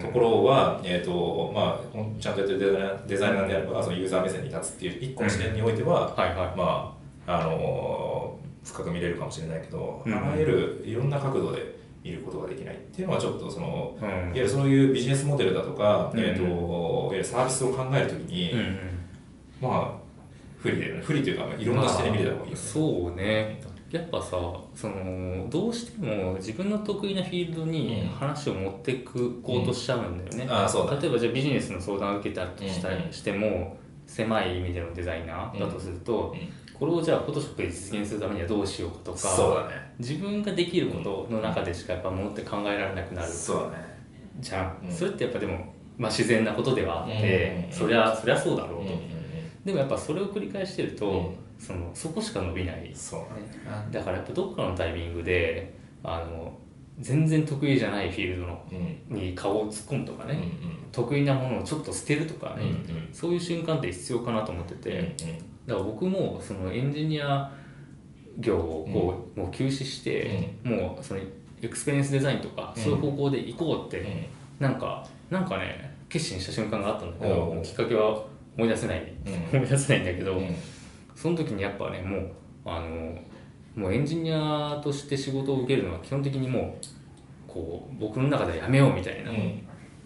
[0.00, 18.78] ところは、えーとまあ、ちゃんとやってるデザイナーデザイナーであればそのユーザー目線に立つっていう一個の視点においては、はいはい、まああの深く見れるかもしれないけど、あらゆるいろんな角度で見ることができないっていうのはちょっとその、うん、いわゆるそういうビジネスモデルだとか、うん、えーと、いわゆるサービスを考えるときに、うん、
[19.60, 20.06] まあ
[20.58, 21.02] 不利だよね。
[21.04, 24.30] 不利というかいろんな視点で見れた方がいいよね、そうねやっぱさ
[24.74, 36.34] そのどうしても自分の得意なフィールドに話を持っていくこうとしちゃうんだよね、あそう例えばじゃあビジネスの相談を受けたとしたりしても、狭い意味でのデザイナーだとすると、
[36.74, 43.96] これをじゃあフォトショップで実現するためにはどうしようかとかね、自分ができることの中でしかやっぱものって考えられなくなるそうだね。
[44.40, 48.92] じゃん、うん、それってやっぱでも、まあ、自然なことではあって、そりゃそりゃそうだろうと、
[49.64, 52.90] でもやっぱそれを繰り返してると、そのそこしか伸びない。
[52.94, 53.26] そう、ね、
[53.90, 56.52] だからやっぱどっかのタイミングであの
[56.98, 58.64] 全然得意じゃないフィールドの、
[59.08, 65.14] に顔を突っ込むとかね、うんうん、得意なものをちょっと捨てるとかね、うんうん、そういう瞬間って必要かなと思ってて、うんうん。
[65.66, 67.52] だから僕もそのエンジニア
[68.38, 71.20] 業をこう、もう休止して、もうその
[71.60, 78.24] experience design とか、そういう方向で行こうって、なんかなんかね決心した瞬間があったんだけど、きっかけは
[78.56, 79.12] 思い出せない、
[79.52, 80.40] 思い出せないんだけど、
[81.26, 82.30] その時にやっぱねもう
[82.64, 83.18] あの
[83.74, 86.86] もうエンジニアとして仕事を受けるのは基本的にもう
[87.48, 89.32] こう僕の中でやめようみたいな、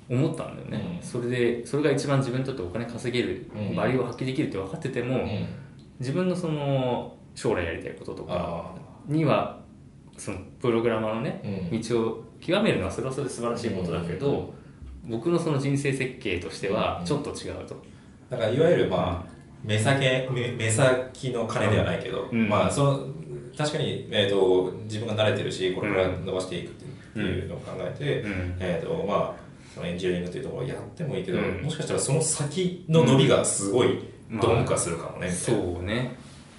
[0.09, 5.47] 思ったんだよね、うん、それでそれが一番自分にとってお金稼げる、うん、バリューを発揮できるって分かってても、うん、
[5.99, 8.75] 自分のその将来やりたいこととか
[9.07, 9.61] には
[10.17, 14.55] そのプログラマーのね、道を極めるのはそれはそれで素晴らしいことだけど、
[15.05, 17.77] 僕のその人生設計としてはちょっと違うと。
[18.31, 19.30] だからいわゆるまあ、
[19.65, 23.07] 目先目目先の金ではないけど、まあその
[23.57, 26.75] 確かに、えーと、自分が慣れてるしこれから伸ばしていくっ
[27.15, 28.23] ていうのを考えて、
[28.59, 36.17] えーとまあそのエンジニアリングというところをやってもいいけど、うん、もしかしたらその先の伸びがすごい鈍化するかもね、まあ、そうね。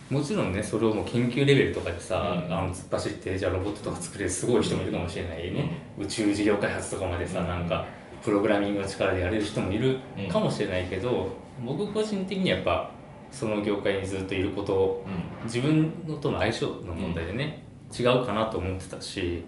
[0.09, 7.67] もちろんねそれをもう研究レベルとかでさ、うん、あの突っ走ってじゃあロボットとか作れるすごい人もいるかもしれないね、うん、宇宙事業開発とかまでさ、うん、なん。
[7.67, 7.85] か
[8.23, 9.99] プログラミングの力でやれる人もいる
[10.31, 11.29] かもしれないけど、
[11.65, 12.91] 僕個人的にやっぱ
[13.31, 15.03] その業界にずっといること、
[15.45, 17.63] 自分のとの相性の問題でね、
[17.97, 19.43] 違うかなと思ってたし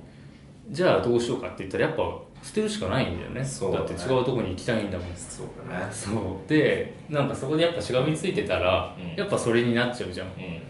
[0.69, 2.03] じゃあどうしようかって言ったらやっぱ
[2.41, 3.43] 捨てるしかないんだよね。
[3.43, 3.85] そうだね。
[3.87, 5.07] だって違うとこに行きたいんだもん。
[5.15, 5.91] そうだね。
[5.91, 6.49] そう。
[6.49, 9.15] でなんかそこでやっぱしがみついてたら、うん。
[9.15, 10.27] やっぱそれになっちゃうじゃん。
[10.27, 10.61] うん。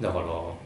[0.00, 0.56] だからも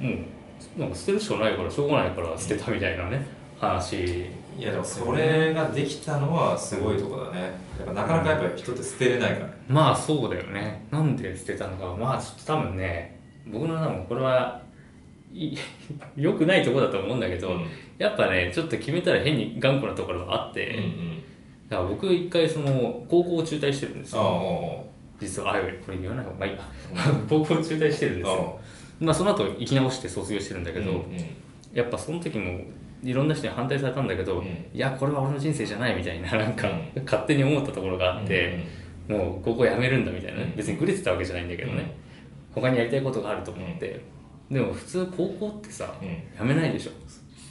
[0.00, 3.24] うなんか捨てるしかないからしょうがないから捨てたみたいなね
[3.58, 4.26] 話
[4.58, 7.40] いやでもそれができたのはすごいとこだね。
[7.78, 9.48] やっぱなかなかやっぱり人って捨てれないから。
[9.68, 10.86] まあそうだよね。
[10.90, 14.62] なんで捨てたのかまあちょっと多分ね僕の多分これは
[15.32, 15.56] い
[16.16, 17.66] 良くないところだと思うんだけど、うん。
[17.98, 21.22] やっぱねちょっと決めたら変に頑固なところがあって、うんうん。
[21.68, 24.84] だから僕一回その高校を中退してるんですよ。
[25.20, 26.64] 実はあこれ言わない方がいいか
[27.28, 28.58] 高校を中退してるんですあよ
[29.00, 31.02] まあその後生き直して卒業してるんだけど、うんうん。
[31.72, 32.60] やっぱその時も
[33.02, 34.46] いろんな人に反対されたんだけど、うん。
[34.46, 38.64] いやこれは俺の人生じゃないみたいななんか、う勝手に思ったところがあって、
[39.08, 40.56] もう高校辞めるんだみたいな、うん。
[40.56, 41.94] 別にグレてたわけじゃないんだけどね、
[42.54, 44.00] 他にやりたいことがあると思って、
[44.50, 46.48] でも普通高校ってさ、うん。
[46.48, 46.92] 辞めないでしょ。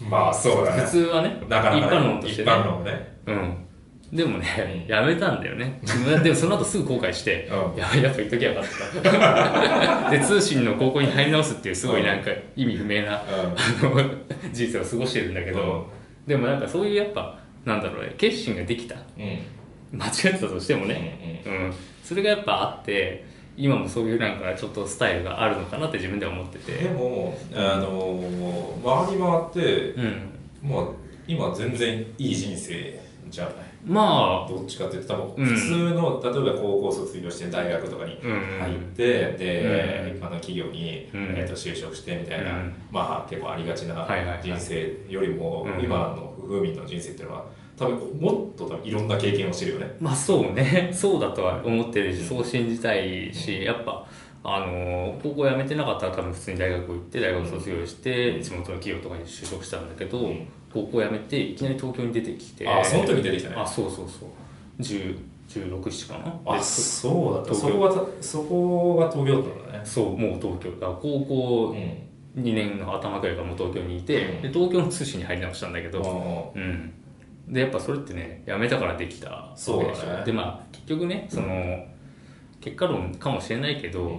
[0.09, 0.81] まあそうだね。
[0.83, 2.51] 普通はねなかなかね一般論としてね。
[2.51, 3.17] 一般論ね。
[3.27, 3.65] うん
[4.11, 4.45] でもね、
[4.89, 5.09] うん。
[5.09, 5.79] 辞めたんだよね。
[6.21, 7.79] でもその後すぐ後悔して、うん。
[7.79, 10.09] ややっぱ言っときゃよかった。
[10.11, 14.11] で通信の高校に入り直すっていうすごいなんか意味不明な、うあの
[14.51, 15.87] 人生を過ごしてるんだけど、
[16.27, 18.95] でもなんかそういうやっぱなんだろうね決心ができた。
[19.93, 23.23] 間違ってたとしてもね、うんそれがやっぱあって
[23.55, 30.31] 今もそういうなんかちょっとスタイルがあるのかなって自分では思ってでてもあの回り回ってうん。
[30.63, 30.85] まあ
[31.27, 33.53] 今全然いい人生じゃない
[33.85, 35.45] まあどっちかっていうと多うん。
[35.45, 40.17] 分普通の、例えば高校卒業して大学とかにうん入って、で、うん。
[40.17, 41.33] 一般の企業に、うん。
[41.35, 42.73] えー、と就職してみたいな、うん。
[42.91, 44.39] まあ結構ありがちなはいはいはい。
[44.43, 45.83] 人生よりも、うん。
[45.83, 47.45] 今の不風民の人生っていうのは
[47.77, 49.95] 多分もっと多分いろんな経験をしてるよね。
[49.99, 50.89] まあそうね。
[50.93, 54.05] そうだとは思ってるしそう信じたいしやっぱ
[54.43, 62.67] あの高校辞めてなかったら多分普通に大学行って大学卒業して地元の企業とかに就職したんだけど、うん高校辞めていきなり東京に出てきて。
[62.67, 63.55] あその時出てきたね。
[63.57, 64.29] あそうそうそう。
[64.81, 66.33] 10 16、7かな。
[66.45, 67.53] あでそうだった。
[67.53, 69.85] そこがたそこが東京だったんだね。
[69.85, 70.71] そうもう東京。
[70.79, 72.11] だ高校うん。
[72.33, 74.41] 2年の頭くらいからもう東京にいて、うん。
[74.41, 76.93] で東京の通信に入り直したんだけど、あうん、
[77.49, 79.73] でやっぱそれってね辞めたからできたわけでしょ。
[79.73, 81.85] そうだねでまあ結局ねその
[82.61, 84.17] 結果論かもしれないけど、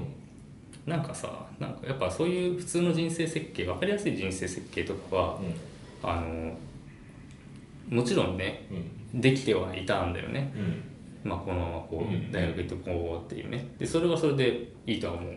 [0.85, 5.55] なんかさなんかやっぱそういう普通の人生設計分かりやすい人生設計とかはーうん
[6.03, 6.57] あの
[7.89, 8.75] もちろんねう
[9.17, 9.21] ん。
[9.21, 11.31] できてはいたんだよね、うん。
[11.31, 13.69] まあ、このままこう大学行ってこうっていうね。
[13.79, 15.35] でそれはそれでいいとは思う。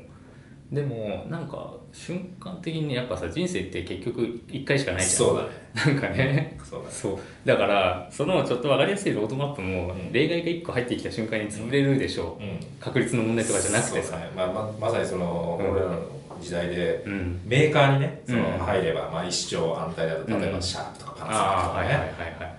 [0.72, 5.12] でもなんか瞬間的にねやっぱさ人生って結局1回しかないじゃん。
[5.12, 5.50] そうだね。
[5.76, 6.58] なんかね。
[6.64, 6.92] そうだね。
[6.92, 7.20] そう。
[7.46, 10.12] だからそのちょっと分かりやすいロードマップもうん。
[10.12, 12.60] 例外が1個入ってきた瞬間に潰れるでしょう、うん。
[12.80, 14.18] 確率の問題とかじゃなくてさ。
[14.18, 14.32] ね。
[14.36, 15.72] まあ、ままさにその、うん。
[15.72, 16.00] 俺らの
[16.42, 17.42] 時代でうん。
[17.46, 18.58] メーカーにねそのうん。
[18.60, 22.56] 入れば、まあ、一生安泰だと例えうんばシャープとかパナソニックとかね、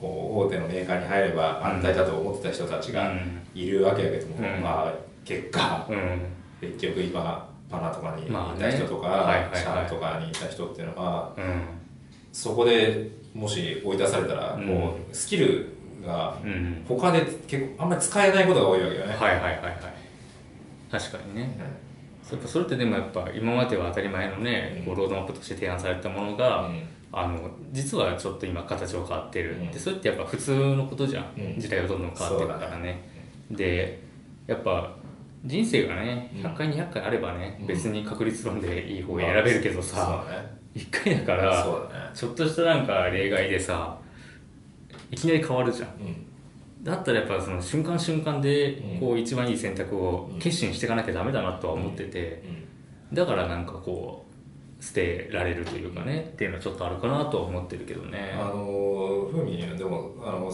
[0.00, 3.12] 大手のメーカーに入れば安泰だと思ってた人たちが
[3.54, 4.62] いるわけだけども、うん。
[4.62, 6.20] まあ、結果うん、うん
[6.60, 8.70] 結局今パナとかにいまあね。
[8.70, 9.56] た人とか、はいはいはい。
[9.56, 11.62] シャープとかにいた人っていうのはうん。
[12.32, 14.66] そこでもし追い出されたら、うん。
[14.66, 15.68] こうスキル
[16.04, 16.84] がうん。
[16.86, 19.14] 他で結構あんまり使えないことが多いわけよね。
[19.14, 19.72] はいはいはいはい。
[20.90, 21.56] 確かにね
[22.30, 24.84] やっぱそれってでもやっぱ今までは当たり前のね、うん。
[24.86, 26.82] こうロードマップとして提案されたものが、うん。
[27.12, 29.70] あの実はちょっと今形を変わってる、うん。
[29.70, 31.60] でそれってやっぱ普通のことじゃん、うん。
[31.60, 33.08] 時代がどんどん変わってるからね。
[33.50, 34.00] で
[34.46, 34.94] やっぱ
[35.44, 36.42] 人生がねうん。
[36.42, 37.66] 100回200回あればね、うん。
[37.66, 40.60] 別に確率論でいい方を選べるけどさ、そうだね。
[40.74, 41.64] 1回だから
[42.14, 43.98] ちょっとしたなんか例外でさ
[45.10, 45.88] いきなり変わるじゃん
[46.82, 49.00] だったらやっぱその瞬間瞬間でうん。
[49.00, 50.38] こう一番いい選択をうん。
[50.38, 52.42] 決心していかなきゃダメだなとは思ってて。
[53.12, 54.24] だからなんかこ
[54.80, 58.34] う捨てられるというかねっていうのはちょっとあるかなとは思ってるけどね。
[58.34, 60.50] あのふうにでもあの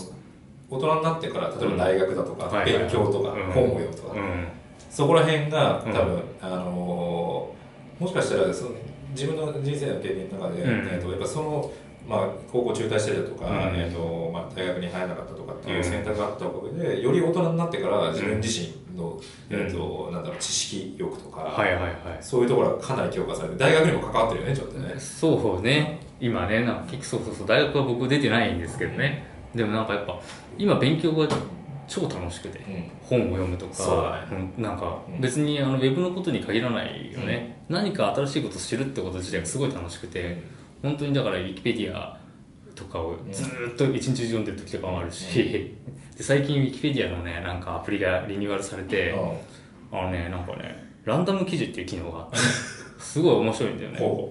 [0.68, 2.82] 大人になってから例えば大学だとか、はいはいはい。
[2.82, 4.48] 勉強とか、うん本を読むとか、うん。
[4.90, 7.54] そこら辺が多分、うんあの
[7.98, 8.70] もしかしたらその
[9.12, 10.70] 自分の人生の経験の中で、うん。
[10.70, 11.72] えー、とやっぱその、
[12.08, 13.54] まあ、高校中退してたとか、うん。
[13.76, 15.84] えーとまあ、大学に入らなかったとかっていううん。
[15.84, 19.20] 選択があったおかげでより大人になってから自分自身の、うん。
[19.50, 21.94] えーとなんだろう知識欲とか、はいはいはい。
[22.20, 24.94] そういうところがかなり強化されて大学にも関わってるよねちょっとね。
[24.98, 26.00] そうね。
[26.20, 29.26] 今ねなんか結構そうそうそう大学は僕出てないんですけどね。
[29.54, 30.20] でもなんかやっぱ
[30.58, 31.26] 今勉強が
[31.88, 32.90] 超楽しくてうん。
[33.02, 35.20] 本を読むとか、うんなんかうん。
[35.20, 40.42] 別にあのウェブのことに限らないよね、何か新しいことを知るってこと自体がすごい楽しくて、
[40.86, 42.16] 本当にだからウィキペディア
[42.76, 45.74] とかをずーっと一日中読んでる時とかもあるし、
[46.16, 49.12] で最近ウィキペディアのねなんかアプリがリニューアルされて、
[49.90, 52.36] あのねなんかねランダム記事っていう機能があって
[53.02, 53.98] すごい面白いんだよね。
[53.98, 54.28] ほ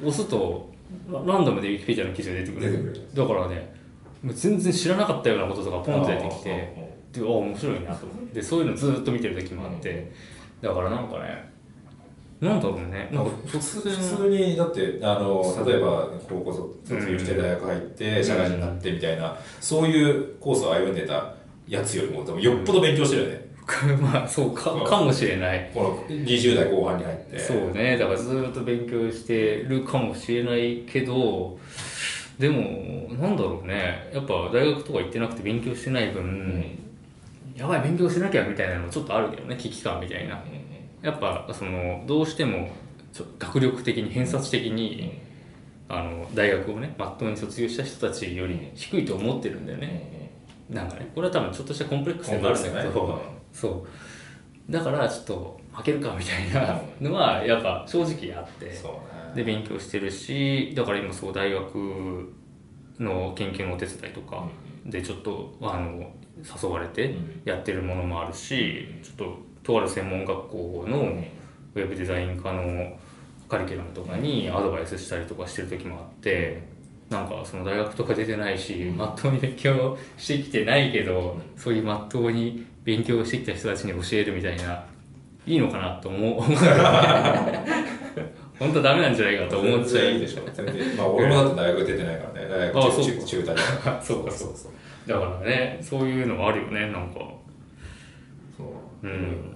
[0.00, 0.70] 押すと
[1.10, 3.74] ラランダムでウィキペディアの記事が出てくるだからね
[4.22, 6.50] もう全然知らなかったようなこととかポンと出てきて
[7.12, 8.34] であ面白いなと思って。
[8.36, 10.12] でそういうのずっと見てる時もあって。
[10.60, 11.55] だからなんかね
[12.40, 13.08] なんだろうね。
[13.12, 16.52] なんか普通普通にだってあの例えば高校
[16.84, 21.34] 卒業して大学入って社会人になってみたいな、そういうコースを歩んでた
[21.66, 23.46] やつよりも多分よっぽど勉強してるよね、
[24.00, 24.70] まあそうか。
[24.84, 25.70] かもしれない。
[25.74, 27.38] この20代後半に入って。
[27.38, 27.96] そうね。
[27.96, 31.58] だからずっと勉強してるかもしれないけど
[32.38, 34.10] でもなんだろうね。
[34.12, 36.64] やっぱ大学とか行ってなくて勉強してない分、
[37.56, 40.42] やばい勉強しなきゃみたいなのちょっとあるけどね危機感みたいな
[41.06, 42.68] やっぱそのどうしても
[43.38, 45.20] 学力的に偏差値的に、
[45.88, 50.32] あの大学をねまっとうに卒業した人たちより低いと思ってるんだよね、
[50.68, 53.86] なんかねこれは多分ちょっとしたコンプレックスでもあるんだけど、そ
[54.68, 58.72] うだからちょっと負けるかみたいなのはやっぱ正直あって
[59.36, 62.34] で勉強してるしだから今そう大学
[62.98, 64.48] の研究のお手伝いとか
[64.84, 66.10] でちょっとあの
[66.42, 70.98] 誘われてやってるものもあるしちょっととある専門学校の
[71.74, 72.96] ウェブデザイン科の
[73.48, 76.62] カリキュラムとかにアドバイスしたりとかしてる時もあって
[77.10, 84.84] なんかその大学とか出てないしまっとうに勉強してきてないけどそういうまっとうに勉強してきた人たちに教えるみたいな
[85.46, 86.40] いいのかなと思う。
[88.58, 90.10] 本当はダメなんじゃないかと思っちゃう。
[90.12, 90.42] いいでしょ。
[90.52, 92.48] 全然まあ俺もだって大学出てないからね。
[92.48, 94.50] 大あ学そう中中中退だそうかそう
[95.06, 97.20] だからねそういうのはあるよねなんか。
[98.56, 98.64] そ
[99.02, 99.06] う。
[99.06, 99.55] うん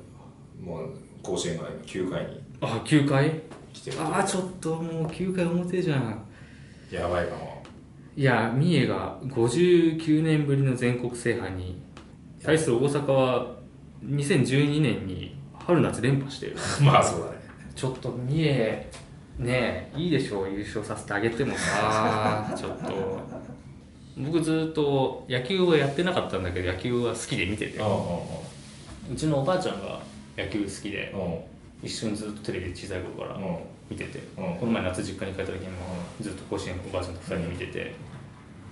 [0.61, 0.91] もう
[1.23, 3.41] 甲子園が今9回にあ9回？
[3.73, 5.99] 来てるああちょっともう9回表じゃ。
[5.99, 6.25] ん
[6.91, 7.63] やばいかも。
[8.17, 11.81] いや三重が59年ぶりの全国制覇に
[12.43, 13.57] 対する大阪は
[14.05, 16.57] 2012年に春夏連覇してる。
[16.83, 17.33] まあそうだね。
[17.75, 18.87] ちょっと三重
[19.39, 23.21] ねいいでしょう優勝させてあげてもさ ちょっと。
[24.19, 27.79] 僕ずっと野球はやってなかったんだけど野球は好きで見てて。
[27.79, 30.01] うちのおばあちゃんが
[30.45, 31.21] 野球好きでうん。
[31.21, 31.39] うん
[31.83, 33.57] 一緒にずっとテレビで小さい頃からうん。
[33.89, 34.57] 見てて、うん。
[34.57, 35.77] この前夏実家に帰った時にも
[36.21, 37.95] ずっと甲子園おばあちゃんと2人で見てて、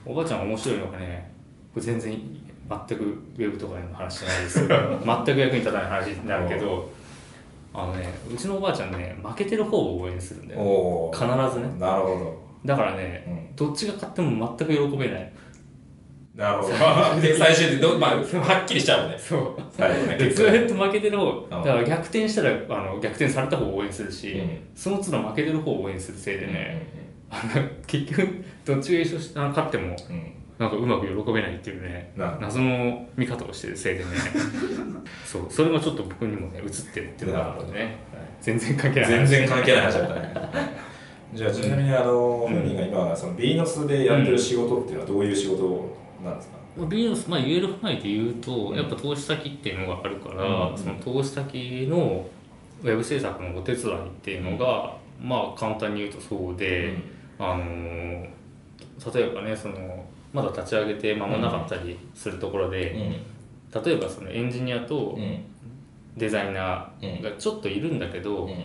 [0.05, 1.31] おばあちゃん面白いのがね
[1.77, 2.13] 全然
[2.69, 4.69] 全くウェブとかの話じゃないです。
[4.69, 6.91] け ど全く役に立たない話になるけど
[7.73, 11.67] あのねうちのおばあちゃんね負けてる方を応援するんだよお必ーずね。
[11.79, 15.21] なるほだからね、どっちが勝っても全く喜べない。
[15.21, 15.33] ど
[16.39, 17.21] なるほど。
[17.21, 19.19] で最終的にど、まあ、はっきりしちゃうもんね。
[19.19, 19.63] そう。
[19.77, 20.17] 最後ね。
[20.17, 21.65] でずーっと負けてる方だん。
[21.65, 24.59] から逆転したらあの逆転された方を応援するし、うん。
[24.73, 26.87] その都度負けてる方を応援するせいでね、
[27.29, 34.11] あの 結局どっちが優勝しあの勝ってもうなんかうまく喜べないっていうね謎の見方をしてるせいでね。
[35.27, 35.47] そう。
[35.51, 37.97] それがちょっと僕にもね映ってるっていうのがあるのでね。
[38.41, 40.33] 全然関係ない全然関係ない話だったね。
[41.35, 48.77] じゃあちなみにあの本人が今そのビーナスでやってる仕事っていうのはどういう仕事なんですか、まあビジネス、まあ、言える範囲で言うと、うん。
[48.77, 50.79] やっぱ投資先っていうのがあるから、うん。
[50.79, 52.27] その投資先の
[52.83, 56.97] ウェブ制作のお手伝いっていうのが、まあ簡単に言うとそうで、
[57.39, 58.29] あのー
[59.15, 62.81] 例えばねそのまだ立ち上げて間もなかったりするところで、
[63.85, 65.23] 例えばそのエンジニアとうん。
[65.23, 65.45] うん
[66.17, 68.65] デザイナーがちょっといるんだけど、うん。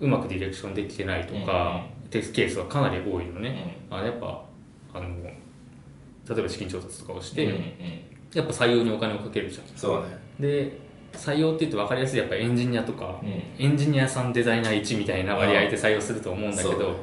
[0.00, 4.42] うまくディレクションできてないとか、ってケースがかなり多いのね、あやっぱ
[4.94, 5.08] あの
[6.28, 7.58] 例えば資金調達とかをして、うんうん。
[8.34, 9.64] やっぱ採用にお金をかけるじゃん。
[9.76, 10.18] そうだね。
[10.38, 10.78] で
[11.12, 13.28] 採用って言って分かりやすいやっぱエンジニアとか、うん。
[13.58, 16.96] エンジニアさんデザイナー1みたいな割合で採用すると思うんだけど、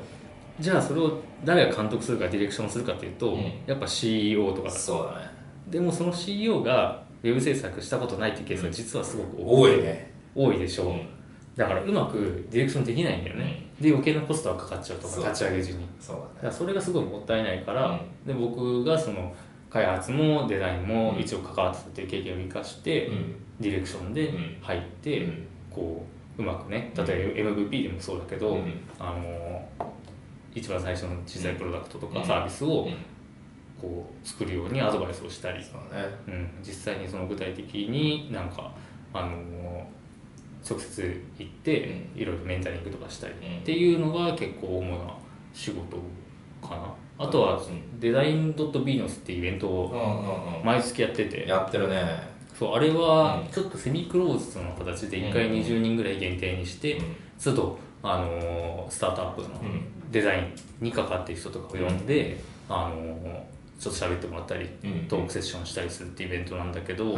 [0.60, 3.52] じゃあそれを誰が監督するかディレクションするかっていうと、うん。
[3.66, 5.30] やっぱ CEO とかそうだね。
[5.70, 10.12] でもその CEO がウェブ制作したことないっていうケースが実はすごく多い,、多いね。
[10.36, 10.84] 多いでしょ。
[10.84, 11.08] う、うん。
[11.56, 15.86] だからうまくディレクションできないんだよね、で余計なコストがかかっちゃうとか立ち上げ時に。
[16.00, 16.28] そうだね。
[16.44, 19.34] らそれがすごいもったいないから、で僕がその
[19.70, 23.36] 開発もデザインも一応関わってたっていう経験を生かして、うん。
[23.60, 24.58] ディレクションでうん。
[24.62, 25.48] 入って、うん。
[25.70, 26.06] こ
[26.38, 28.74] ううまくね例えば MVP でもそうだけど、うん。
[29.00, 29.68] あの
[30.54, 32.26] 一番最初の小さいプロダクトとかうん。
[32.26, 32.96] サービスをうん。
[33.80, 38.72] こう作るようにアドバイスをしたり、うん、実際にその具体的になんか
[39.14, 39.86] あの
[40.68, 43.34] 直接行っていろいろメンタリングとかしたり。
[43.42, 43.58] うん。
[43.60, 44.98] っていうのが結構主な
[45.54, 45.98] 仕事
[46.62, 46.94] かな。
[47.18, 48.00] あとはうん。
[48.00, 51.48] デザイン .bnos っていうイベントうんを毎月やってて。
[51.48, 52.04] やってるね。
[52.58, 53.48] そうあれはうん。
[53.50, 57.06] ちょっとセミクローズドの形で1回うん20人ぐらい限定にしてうん。
[57.44, 60.12] 都度、あのースタートアップのうん。
[60.12, 60.54] デザイン
[60.86, 62.38] にかかってる人とかを呼んで、
[62.70, 63.42] あのー
[63.78, 67.14] ちょっと喋ってもらったりうんトークセッションしたりするっていうイベントなんだけど、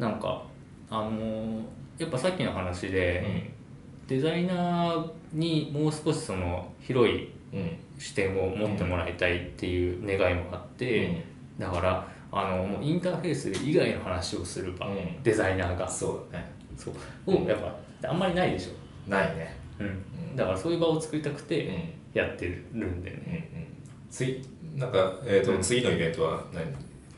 [0.00, 0.42] なんか
[0.90, 1.62] あのー
[2.00, 4.08] やっぱさっきの話で、うん。
[4.08, 7.76] デザイナーにもう少しその広いうん。
[7.98, 11.22] 視点を持ってもらいたいっていう願いもあって、
[11.58, 15.22] だからあのもうインターフェース以外の話をする場、うん。
[15.22, 15.86] デザイナーが。
[15.86, 16.50] そうだね。
[16.78, 16.94] そう。
[17.30, 19.54] をやっぱあんまりないでしょ、ないね。
[19.78, 23.66] うん、だからそういう場を作りたくてやってるんでうんね、うん。
[24.10, 24.42] 次
[24.76, 25.62] なんか、えーとうん。
[25.62, 26.64] 次のイベントは何？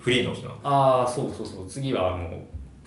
[0.01, 0.59] フリーの日なの？
[0.65, 1.67] ああそうそうそう。
[1.69, 2.31] 次はもう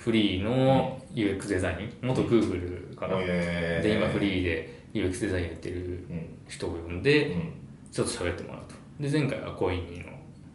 [0.05, 1.93] フリーの UX デザイン。
[2.03, 6.37] 元 Google かな、えで今フリーで UX デザインやってるうん。
[6.47, 7.53] 人を呼んで、うん。
[7.91, 8.75] ちょっと喋ってもらうと。
[9.03, 10.11] で前回はコインの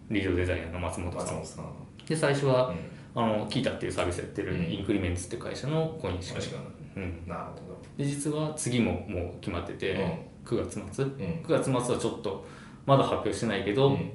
[0.09, 2.07] リードデザイナーの松本さん。
[2.07, 2.77] で最初は、うん。
[3.23, 4.73] あのキータっていうサービスやってるうん。
[4.73, 6.39] インクリメンツっていう会社のコインしか。
[6.97, 10.59] うん、なるほで実は次ももう決まってて、うん。
[10.59, 11.05] 9月末。
[11.07, 11.19] どうん。
[11.43, 12.47] 9月末はちょっと
[12.87, 14.13] まだ発表してないけど、うん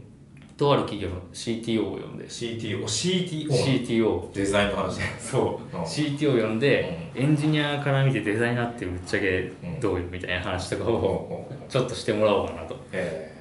[0.58, 2.26] とある企業の CTO を呼んで。
[2.26, 5.00] CTO CTO CTO デザインの話。
[5.00, 5.84] ねそう、うん。
[5.84, 9.80] CTO を呼んで、エンジニアから見てデザイナーってぶっちゃけうん。
[9.80, 12.78] どうよみたいな話とかおをちょっとしてもらおうかなと。
[12.92, 13.34] え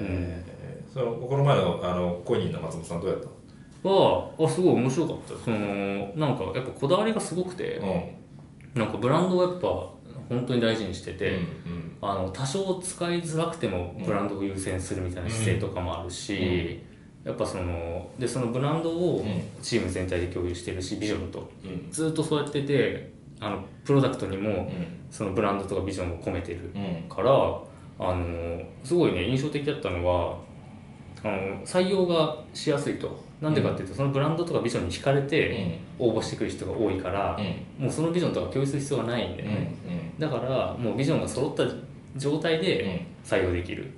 [0.00, 0.92] ー。
[0.92, 3.28] そのこの前のあのコニーの松本さんどうやった？
[3.88, 5.44] はあすごい面白かった。
[5.44, 5.56] その
[6.14, 7.76] なんかやっぱこだわりがすごくて、
[8.74, 8.80] うん。
[8.80, 9.68] なんかブランドをやっぱ
[10.28, 16.80] 本当に大事にしてて、うんあの多少使いづらくてもブランドを優先するみたいな姿勢とかもあるし、
[17.24, 19.62] やっぱそのでそのブランドをうん。
[19.62, 21.48] チーム全体で共有してるしビジョンと。
[21.64, 21.90] うん。
[21.90, 24.68] ずっとそうやっててあのプロダクトにもうん。
[25.10, 27.08] そのブランドとかビジョンを込めてるうん。
[27.08, 30.38] からあのすごいね印象的だったのは
[31.22, 33.22] あの採用がしやすいと。
[33.40, 37.36] なんでかっていうと、そのブランドとかビジョンに惹かれて応募してくる人が多いから、
[37.76, 39.48] もうそのビジョンとか共有する必要がないんでうん。
[39.50, 41.64] ね、だからもうビジョンが揃った
[42.16, 43.92] 状態で採用できる、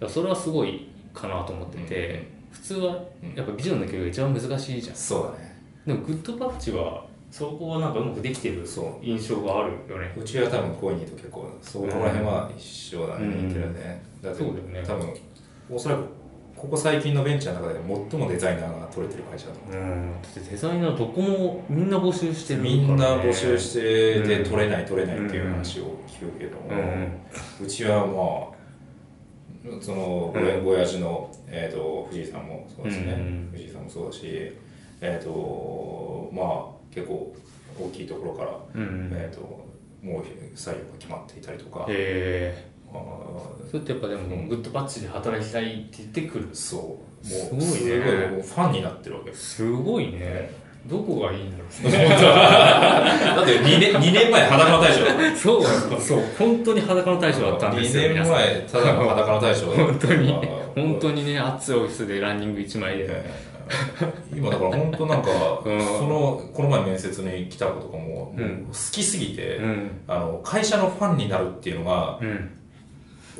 [0.00, 0.08] うん。
[0.08, 2.92] それはすごいかなと思ってて、普通は
[3.34, 4.96] やっぱビジョンの共有が一番難しいじゃん。
[4.96, 5.60] そうだね。
[5.86, 10.14] でもグッドパッチはそこはなんかうまくできてるそ印象があるよね。
[10.16, 13.48] うちは多分コニーと結構そこら辺は一緒だね、うん。
[13.48, 14.02] 似てるね。
[14.22, 14.82] だってね。
[14.86, 15.14] 多分
[15.70, 16.04] おそらく
[16.58, 17.80] ここ最近のベンチャーの中で
[18.10, 19.80] 最もデザイナーが取れてる会社だと思う。
[19.80, 20.12] うん。
[20.20, 22.96] だってデザイナーどこもみんな募集してるから、ね、みん。
[22.96, 24.28] な募集してうん。
[24.28, 27.64] で取れない取れないっていう話を聞くけども、うん。
[27.64, 28.52] うちはま
[29.72, 30.42] あそのうん。
[30.42, 33.48] 親親父の、えー、と藤井さんもそうですね、うん。
[33.52, 34.52] 藤井さんもそうだし
[35.00, 37.34] えっ、とまあ結構
[37.80, 39.10] 大きいところから、うん。
[39.12, 39.40] えー、と
[40.02, 40.22] もう
[40.56, 42.67] 採用が決まっていたりとか、え
[43.70, 46.48] それってやっぱでもグッドパッチで働きたいって言ってくる。
[46.52, 46.80] そう。
[46.80, 47.66] もうすごいね。
[47.70, 50.50] すごいもうファンになってるわけですすごいね。
[50.86, 51.68] どこがいいんだろう。
[51.92, 55.36] だって2年 ,2 年前裸の大将だった。
[55.36, 55.62] そう
[56.00, 56.22] そう。
[56.38, 59.82] 本当に裸の大将だったんですよ2年前ただの裸の大将だった。
[59.84, 60.32] 本当に。
[60.32, 60.40] まあ
[60.74, 63.06] 本当にね暑いオフィスでランニング1枚で。
[63.08, 63.30] え。
[63.44, 63.48] ー
[64.34, 65.28] 今だから本当なんか、
[65.66, 65.80] うん。
[65.80, 68.66] そのこの前面接に来た子とかも、うん。
[68.66, 69.90] 好きすぎて、うん。
[70.06, 72.50] あの会社のファンになるっていうのがうん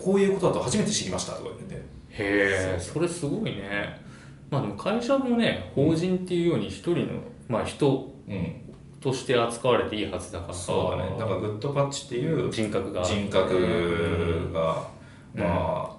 [0.02, 1.74] こういうことだと初めて知りましたとか言ってて。
[1.76, 1.84] へ
[2.76, 4.00] えそれすごいね。
[4.50, 7.06] まあでも会社もね法人っていうように一人の、
[7.48, 8.68] まあ、人うん。
[9.00, 11.16] として扱われていいはずだからそうだね。
[11.18, 13.04] だからグッドパッチっていう人格が。
[13.04, 14.88] 人格が、
[15.34, 15.98] まあ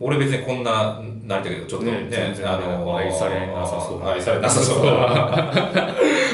[0.00, 4.84] 俺別にこんななりたいけどちょっとねね全然あの愛されなさそう愛されなさそう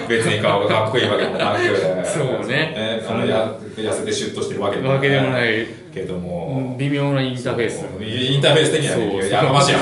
[0.09, 2.07] 別に顔がかっこいいわけでもなく。
[2.07, 3.00] そうね。
[3.09, 5.66] あのや痩せてシュッとしてるわけでもわけでもない。
[5.94, 7.84] けども、微妙なインターフェース。
[8.02, 9.72] インターフェース的にはやかましい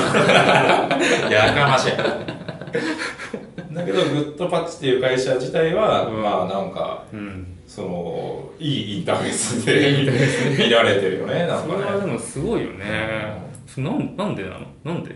[1.31, 3.73] や やかましい。
[3.73, 6.21] だけどグッドパッチっていう会社自体は、うん。
[6.21, 7.47] まあなんかうん。
[7.67, 12.85] そのいいインターフェースで見られてるよねなんそれはでもすごいよね。
[13.77, 14.49] なんなんでな
[14.85, 14.93] の？
[14.93, 15.15] なんで？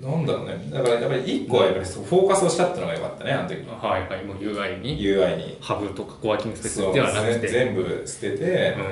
[0.00, 0.56] なんだろうね。
[0.72, 3.56] だからやっぱり一個はやっぱりそうフォーカスをしたってのが良かったねあの時。
[3.68, 4.98] はいはいもう UI に。
[4.98, 5.58] UI に。
[5.60, 7.48] ハブとかコワーキングスペースではなくて。
[7.48, 8.42] 全部捨てて、うん。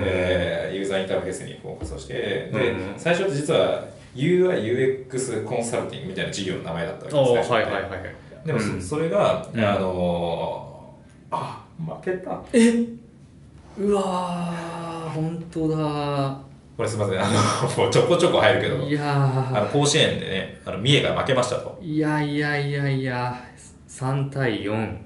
[0.04, 2.98] えーユーザーインターフェースにフォーカスをしてで、うん。
[2.98, 3.84] 最初実は
[4.14, 7.90] UIUX コンサルティングみたいな事業の名前だったわけおですはいはいはい
[8.46, 8.82] でもそ,、うん。
[8.82, 9.60] それが、うん。
[9.64, 12.42] あのーあ負けた。
[13.78, 16.38] うわー本当だ
[16.78, 17.20] これすみません。
[17.20, 18.76] あのもうちょこちょこ入るけど。
[18.86, 19.12] いや
[19.52, 21.76] あの甲子園でねあの三重が負けましたと。
[21.82, 23.36] ーいやいやいやいや
[23.88, 24.96] 3対4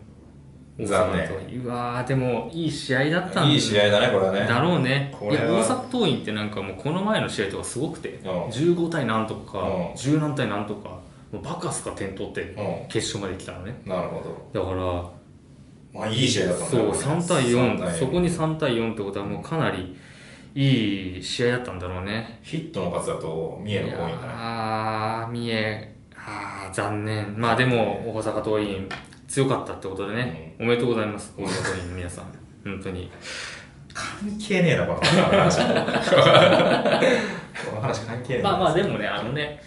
[0.81, 1.63] 残念。
[1.65, 4.41] うわーでもいい試合だったんいい試合だねこれはね。
[4.41, 5.17] だろうね。
[5.19, 5.45] これは。
[5.45, 8.29] いや大阪桐蔭ってなんかもうこの前の試合とかすごくてうん。
[8.49, 9.93] 15対何とかうん。
[9.93, 10.91] 10何対何とか
[11.33, 12.89] もうバカすか点取ってうん。
[12.91, 13.81] 決勝まで来たのね。
[13.87, 15.15] なるほだからど
[15.95, 16.91] まあいい試合だったんだそうね
[17.23, 19.97] 3対3 4そこに3対4ってことはもうかなり
[20.55, 22.41] いい試合だったんだろうね。
[22.43, 27.35] ヒットの数だと三重の方が多いんだねああ三重ああ残念。
[27.39, 28.89] まあでも大阪桐蔭
[29.27, 31.35] 強かったってことでね、おめでとうございます。
[31.39, 32.25] 大阪桐蔭の皆さん。
[32.65, 33.11] 本当に。
[33.95, 35.59] 関係ねえなこの話。
[37.71, 38.51] この話関係ねえな。
[38.51, 39.63] まあまあでもねあのね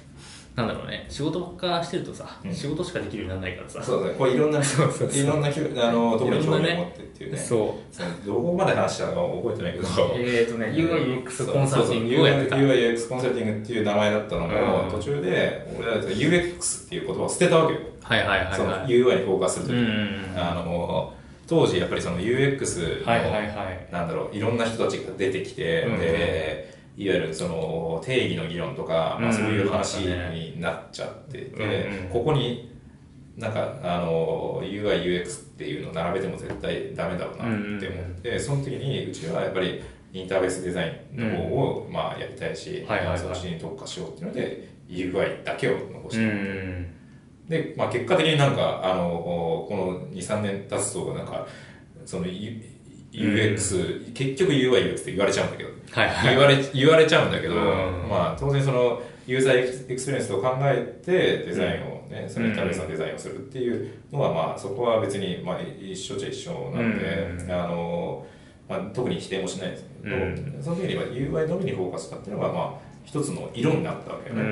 [0.56, 1.06] なんだろうね。
[1.10, 2.53] 仕事ばっかしてるとさ、うん。
[2.53, 3.84] 仕事しかできるようにならないからさ。
[3.84, 5.24] そうだねこれいろんなそうそうそう。
[5.24, 7.38] いろんなひあの特に興味を持ってっていうね。
[7.38, 7.95] そう。
[7.95, 9.88] そのどこまで話したのか覚えてないけど。
[10.16, 12.56] えーとね UIUX コンサルティングをやってた。
[12.56, 14.91] UIUX コンサルティングっていう名前だったのも、うん。
[14.91, 20.39] 途中で俺ら UX っていう言葉を捨てたわけよ、はいはいはいそのはい UI にフォーカスするときに、うんうんうん。
[20.39, 21.14] あの
[21.47, 23.88] 当時やっぱりその UX の、はいはいはい。
[23.91, 25.99] なんだろういろんな人たちが出てきて、うん。
[25.99, 32.73] でいわゆるその定義の議論とか、まあ、うんそういう話になっちゃってて、うんうんここに
[33.37, 39.81] なんかあの UIUX っていうのを並べても絶対ダメだろうなって思って、その時にうちはやっぱり
[40.13, 42.85] インターフェースデザインの方を、まあ、やりたいし、
[43.17, 46.87] そっちに特化しようっていうので UI だけを残して、うん。
[47.49, 51.45] で、まあ、結果的になんかあのこの23年経つとなんか
[52.05, 52.61] その U-
[53.16, 56.36] UX、結局 UIUX って言われちゃうんだけど、はいはい。
[56.36, 57.61] 言われ言われちゃうんだけど、うん。
[58.09, 61.11] まあ、当然そのユーザーエクスペリエンスを考えて
[61.45, 67.05] デザインをね、そのインターフェースのデザインをするっていうのは、まあ、そこは別に、まあ、一緒っちゃ一緒なんで、
[67.39, 67.51] うん。
[67.51, 68.26] あの
[68.68, 70.57] まあ、特に否定もしないですけど、うん。
[70.61, 74.43] その時には UI のみにフォーカスしたっていうのが、まあ、一つの色になったわけようね。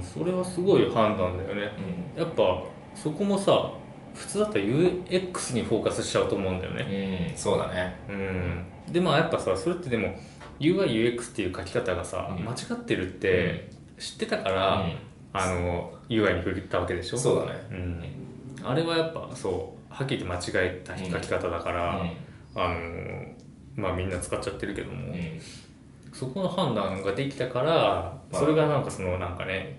[0.00, 0.02] ん。
[0.02, 1.70] それはすごい判断だよね。
[2.16, 2.62] やっぱ
[2.94, 3.72] そこもさ
[4.18, 7.28] 普通だったら UX にフォーカスしちゃうと思うんだよね。
[7.30, 7.96] うん、そうだね。
[8.08, 8.92] うん。
[8.92, 10.14] でまあやっぱさそれってでも
[10.58, 12.44] UIUX っていう書き方がさ、うん。
[12.44, 14.92] 間違ってるって知ってたから、うん。
[15.32, 17.18] あの UI に振ったわけでしょ？
[17.18, 17.60] そうだね。
[17.70, 22.02] うん、あれはやっぱそうはっきり言って間違えた書き方だから、
[22.54, 23.26] あの
[23.76, 25.40] まあみんな使っちゃってるけども、うん。
[26.12, 28.36] そこの判断ができたから、まあ。
[28.38, 29.78] それがなんかそのなんかね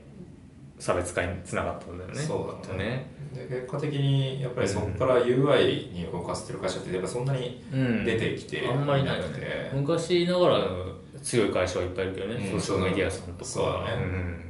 [0.78, 2.16] 差別化につながったんだよね。
[2.16, 2.84] そうだね。
[2.86, 8.06] ねで結果的にやっぱりそこから UI に動かせてる会社ってやっぱそんなにうん。
[8.06, 9.42] 出てきてあんまりなくて。
[9.42, 10.66] ね昔ながらの
[11.22, 12.62] 強い会社はいっぱいいるけどね、うん。
[12.62, 14.50] ソーシャルメディアさんとかそうだね。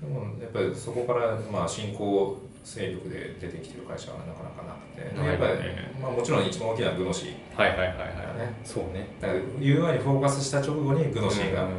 [0.00, 7.96] でもやっぱりそこからまあ新興勢力で出てきてる会社はなかなかなくて、やっぱり、ねまあ、もちろん一番大きなグノシーうん、はいはいはいはい、
[8.38, 9.08] ねそうね。
[9.20, 11.70] だから UI にフォーカスした直後にグノシーが、うん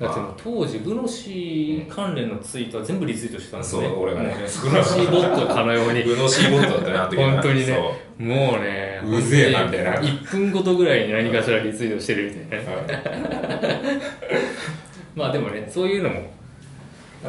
[0.00, 3.88] だってもう当時グノシー関連のツイートは全部リツイートしてたんですね。
[3.88, 4.28] そう俺がね。
[4.28, 4.44] もうグ
[4.76, 6.04] ノシーボットかのように。
[6.04, 7.32] グノシーボットだったねあの時は。
[7.32, 7.72] 本当にねそ
[8.24, 9.94] うもうねうぜえなみたいな。
[9.94, 12.72] 1分ごとぐらいに何かしらリツイートしてるみたいな。
[15.16, 16.38] まあでもねそういうのも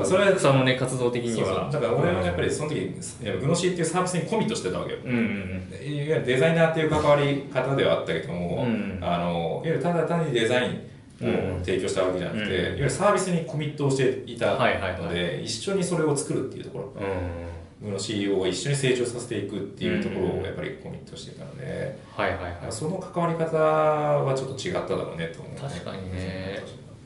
[0.04, 1.56] それ草のね活動的にそうそう。
[1.56, 2.94] はだから俺はやっぱりその時
[3.42, 5.00] グノシーっていうサービスにコミットしてたわけよ。
[5.04, 9.00] うんうんいわゆるデザイナーっていう関わり方ではあったけども、うん。
[9.02, 10.82] あのいわゆるただ単にデザイン
[11.22, 12.52] を提供したわけじゃなくて、うん。
[12.52, 16.94] いわゆるサービスにコミットをしていたので、はいはいは一緒にそれを作るっていうところ。
[16.96, 17.04] うん。
[17.04, 17.50] うん
[17.82, 22.54] の CEO を一緒に成長させていくっていうところをやっぱりコミットしていたので、はいはいはい。
[22.70, 26.60] その関わり方はちょっと違っただろうねと思う、確かにね。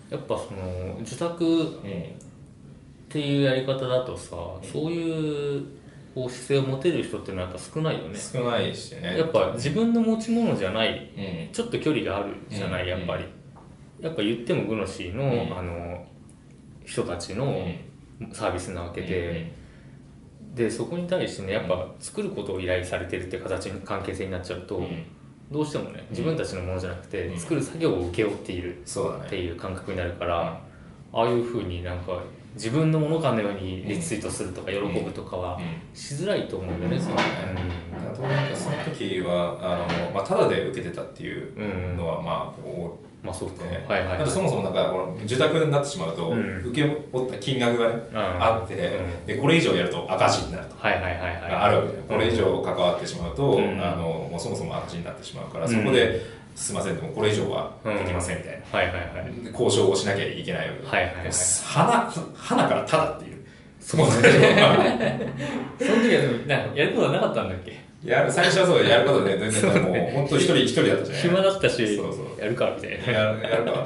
[0.09, 2.23] やっぱその受託うん。
[3.13, 4.31] っていうやり方だとさ
[4.63, 5.63] そういう
[6.15, 8.17] こう姿勢を持てる人ってのはやっぱ少ないよね。
[8.17, 9.17] 少ないしね。
[9.19, 11.11] やっぱ自分の持ち物じゃない。
[11.15, 11.53] うん。
[11.53, 12.89] ちょっと距離があるじゃない、うん。
[12.89, 13.25] やっぱり
[14.03, 15.57] やっぱ言ってもグノシーの,、うん。
[15.57, 16.05] あの
[16.85, 17.65] 人たちの
[18.33, 19.53] サービスなわけで、
[20.53, 25.05] でそこに対してねやっぱ作ることを依頼されてるって形に関係性になっちゃうと、うん。
[25.49, 27.39] どうしてもね自分たちのものじゃなくて、うん。
[27.39, 29.25] 作る作業を請け負っているそうだね。
[29.27, 30.61] っていう感覚になるから、
[31.13, 32.21] ああいうふうになんか
[32.55, 35.63] 自分のものかのようにリツイートするとか喜ぶとかはうん。
[35.97, 37.29] しづらいと思うんだよね、そうだね
[37.91, 44.17] だから当然その時はあの、まあ、ただで受けてたっていうのはまあ多まあそうか、くて、はいはい。
[44.17, 46.61] あとそもそもなんかこの受託になってしまうと、うん。
[46.65, 48.17] 受け負った金額がね、うん。
[48.19, 48.77] あって、う
[49.23, 49.25] ん。
[49.25, 50.75] でこれ以上やると赤字になると。
[50.77, 51.31] はいはいはいはい。
[51.51, 53.81] あるわけでこれ以上関わってしまうと、うん。
[53.81, 55.71] あのもうそもそも赤字になってしまうから、うん。
[55.71, 56.21] そこで
[56.55, 59.43] すいませんでもこれ以上はできませんみたいな、はいはいはい。
[59.43, 61.31] で交渉をしなきゃいけないわけで、はいはいはい。
[61.63, 63.33] 花花からただっていう。
[63.79, 64.05] そうね
[65.79, 67.83] その時はでもなんかやることはなかったんだっけ？
[68.03, 71.97] やる最初はそうやることで全然もう 本当一人一人だったじゃない暇だったし。
[71.97, 73.19] そうそうやるかみたいな。
[73.19, 73.85] やるやるか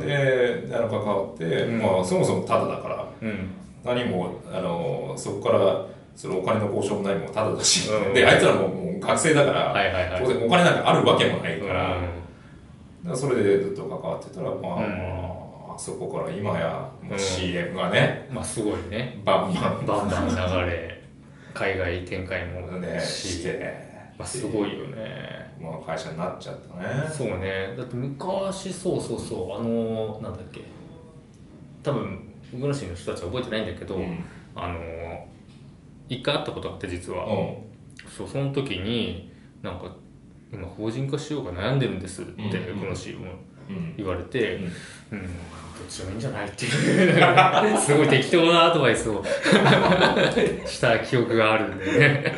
[0.00, 1.78] であの関わって、うん。
[1.80, 3.50] まあ、そもそもタダだからうん。
[3.84, 8.14] 何もあのそこからそのお金の交渉も何もタダだし、うん。
[8.14, 10.22] であいつらももう学生だから、はいはいはい。
[10.22, 12.00] 当然お金なんかあるわけもないから,、だうん。
[12.00, 12.06] か
[13.10, 14.54] らそれでずっと関わってたら、ま
[15.74, 19.18] あそこから今やもう CM がね、まあすごいね。
[19.24, 19.86] バンバン。
[19.86, 21.00] バンバン流れ
[21.54, 25.29] 海外展開もねしして、まあすごいよね
[25.60, 27.08] まあ、会社になっちゃったね。
[27.08, 27.74] そうね。
[27.76, 30.62] だって昔そうそうそうあのなんだっけ。
[31.82, 34.24] 多分グノシーの人たちは覚えてないんだけど、うん。
[34.54, 35.26] あの
[36.08, 37.56] 一回会ったことがあって実は、うん。
[38.10, 39.30] そうその時に
[39.62, 39.94] なんか
[40.52, 42.80] 今法人化しようか悩んでるんですって、うん。
[42.80, 43.26] グノシーも
[43.96, 45.28] 言われて、うん、うん、ど
[45.84, 46.70] っちでもいいんじゃないっていう。
[47.78, 49.22] すごい適当なアドバイスを。
[50.66, 52.34] した記憶があるんでね。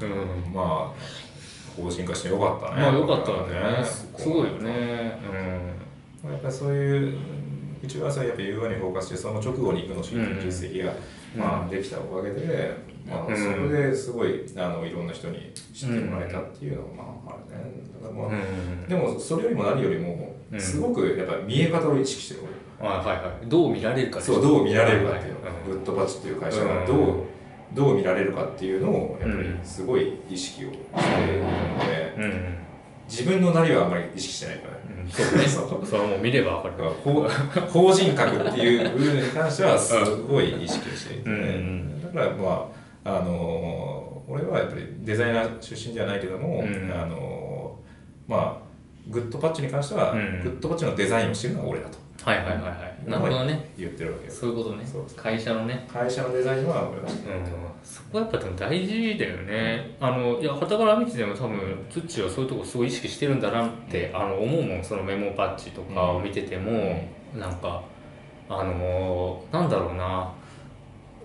[0.00, 1.21] そうね、うん、まあ
[1.76, 2.82] 法人化してよかったね。
[2.82, 3.84] まあよかったね。
[3.84, 5.18] すごいよね。
[6.24, 6.30] うん。
[6.32, 7.18] やっぱりそういう
[7.82, 10.92] うちはさやっぱ UI にフォーカスしてその直後に行くのし実績が、
[11.36, 17.82] まあ、できたおかげで、まあ、それですごいあのいろんな人に知ってもらえたっていうのが、まあ、あるね。
[18.00, 22.42] だから、まあでもそれよりも何よりもすごくやっぱ見え方を意識してる。
[22.78, 23.48] はいはい。
[23.48, 26.98] どう見られるかそうどう見られるかっていうの、グッドパッチっていう会社がどう、
[27.74, 31.48] どう見られるかっていうのをやっぱりすごい意識をしているの
[31.78, 32.62] で、
[33.08, 35.38] 自分のなりはあんまり意識してないからね、そう
[35.80, 35.86] ね。
[35.86, 36.90] それも見れば分かる。
[37.68, 39.94] 法人格っていう部分に関してはす
[40.28, 42.68] ごい意識をしていて、ね、だからま
[43.04, 46.64] ああの俺はやっぱりデザイナー出身じゃないけども、
[46.94, 47.76] あの
[48.28, 48.62] まあ
[49.08, 50.18] グッドパッチに関しては、グ
[50.48, 52.70] ッドパッチのデザインをしてるのは俺だとはいはいはいは
[53.06, 53.10] い。
[53.10, 53.72] なるほどね。
[53.76, 54.84] 言ってるわけそういうことね。
[55.16, 55.86] 会社のね。
[55.92, 57.46] 会社のデザインは俺がしてる、うん、
[57.82, 66.70] そこはやっぱでも大事だよね、あのいやはたから見てても多分ツッチはそういうとこすごい意識してるんだなって、あの思うもんそのメモパッチとかを見てても、
[67.34, 67.82] うん、なんか
[68.48, 70.32] あのなんだろうな。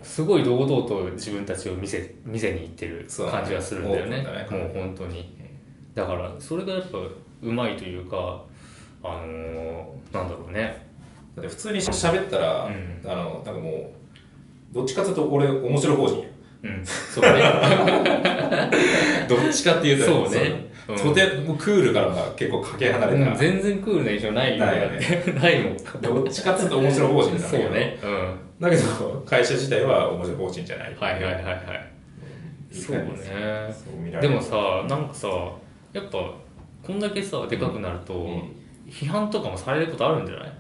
[0.04, 5.36] すごい堂々と自分たちを見せ見せに行ってる感じがするんだよね、ね、もう本当に。
[5.94, 7.00] だからそれがやっぱ
[7.42, 8.42] うまいというか
[9.04, 10.87] あのー、なんだろうね
[11.42, 16.26] 普通に喋ったら、うん、あのなんかもうどっちかというと俺面白法人
[16.64, 17.42] うん、そうね。
[19.30, 25.00] どっちかっていうと そうね、うん、とてもクールからは結構かけ離れた、うん、全然クールな印象ないよね。
[25.40, 25.78] ない もん。
[26.02, 30.96] どっちかっていうと面白法人だそうね、うん、だけど会社自体は面白法人じゃない。
[31.00, 31.56] はいはいはいはい。
[32.72, 34.20] そうね。
[34.20, 35.28] でもさなんかさ
[35.94, 36.18] やっぱ
[36.84, 38.42] こんだけさでかくなると、
[38.90, 40.52] 批判とかもされることあるんじゃない？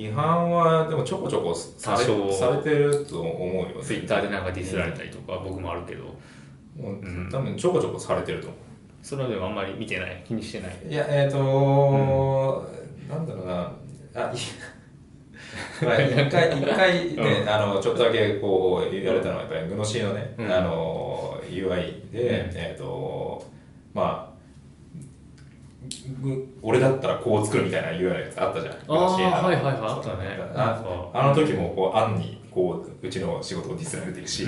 [0.00, 1.98] 批判はでもちょこちょこされ
[2.32, 6.16] されてると思うよ、ね、ツイッターでなんかディスられたりとか、僕もあるけど、
[6.78, 8.58] うん、多分ちょこちょこされてると思う。
[9.02, 10.24] それはでもあんまり見てない。
[10.26, 10.76] 気にしてない。
[10.88, 12.66] いやえっ、ー、と、
[13.02, 13.72] うん、なんだろうな。
[14.14, 14.36] あい
[15.84, 23.44] まあ、一回一回ね、うん、あのちょっとだけこう言われたのはやっぱりグノシーのね、うん、あの UI で、えっ、ー、と
[23.92, 24.29] まあ
[26.62, 28.74] 俺だったらこう作るみたいな言うようなやつあったじゃん。
[28.74, 30.38] ああはいはいはいあったね。
[30.54, 34.46] ああの時もこう案にこううちの仕事をディスられていくし、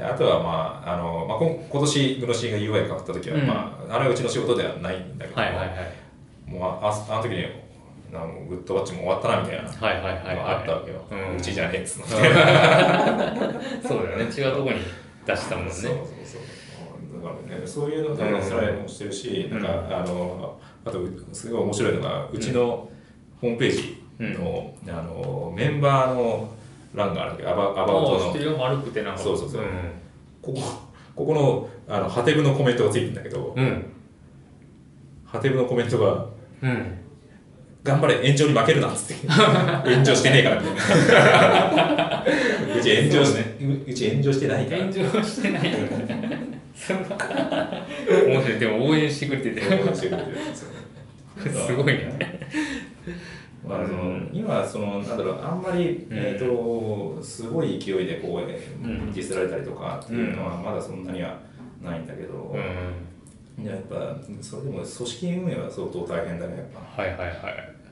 [0.00, 7.46] あとはまああの、まあ、今今年グノシーが UI 変わった時は、まあ、あれはうちの仕事ではないんだけど、はいはいはい、もうああの時に
[8.48, 9.70] グッドバッチも終わったなみたいなの
[10.42, 11.04] があったわけよ、
[11.38, 12.28] うちじゃねえっつのそうだ
[14.12, 14.24] よね。
[14.24, 14.80] 違うとこに
[15.24, 15.72] 出したもんね。
[15.72, 16.40] そうそうそう
[17.22, 20.98] だからねそういうのでスライドもしてるし、うん、なんかあのあと
[21.32, 22.88] すごい面白いのがうちの
[23.40, 26.52] ホームページの,、あのメンバーの
[26.94, 27.42] 欄があるけ。
[27.42, 28.58] どアバアバウトの。
[28.58, 29.20] 丸くてなんか。
[29.20, 29.62] そうそうそう、
[30.42, 30.60] ここ
[31.14, 33.86] ここのあのハテブのコメントがついてるんだけど、うん、
[35.24, 36.26] ハテブのコメントが、
[36.62, 36.98] うん、
[37.82, 39.26] 頑張れ炎上に負けるなっつって。
[39.28, 40.82] 炎上してねえからみたいな。
[42.78, 43.56] うち炎上し、ね、
[43.86, 44.82] うち炎上してないから。
[44.82, 45.74] 炎上してないから。
[48.26, 48.58] 面白い。
[48.58, 49.60] でも応援してくれてて。
[49.60, 50.66] 応援してくれてるんです
[51.74, 52.18] ごいね。
[53.66, 61.38] まあ、その今そのなんだろうあんまり、えーとすごい勢いでこう、ディスられたりとかっていうのはまだそんなには
[61.82, 62.62] ないんだけど、うん、
[63.64, 67.02] やっぱそれでも組織運営は相当大変だねやっぱ。
[67.02, 67.36] はいはいはい。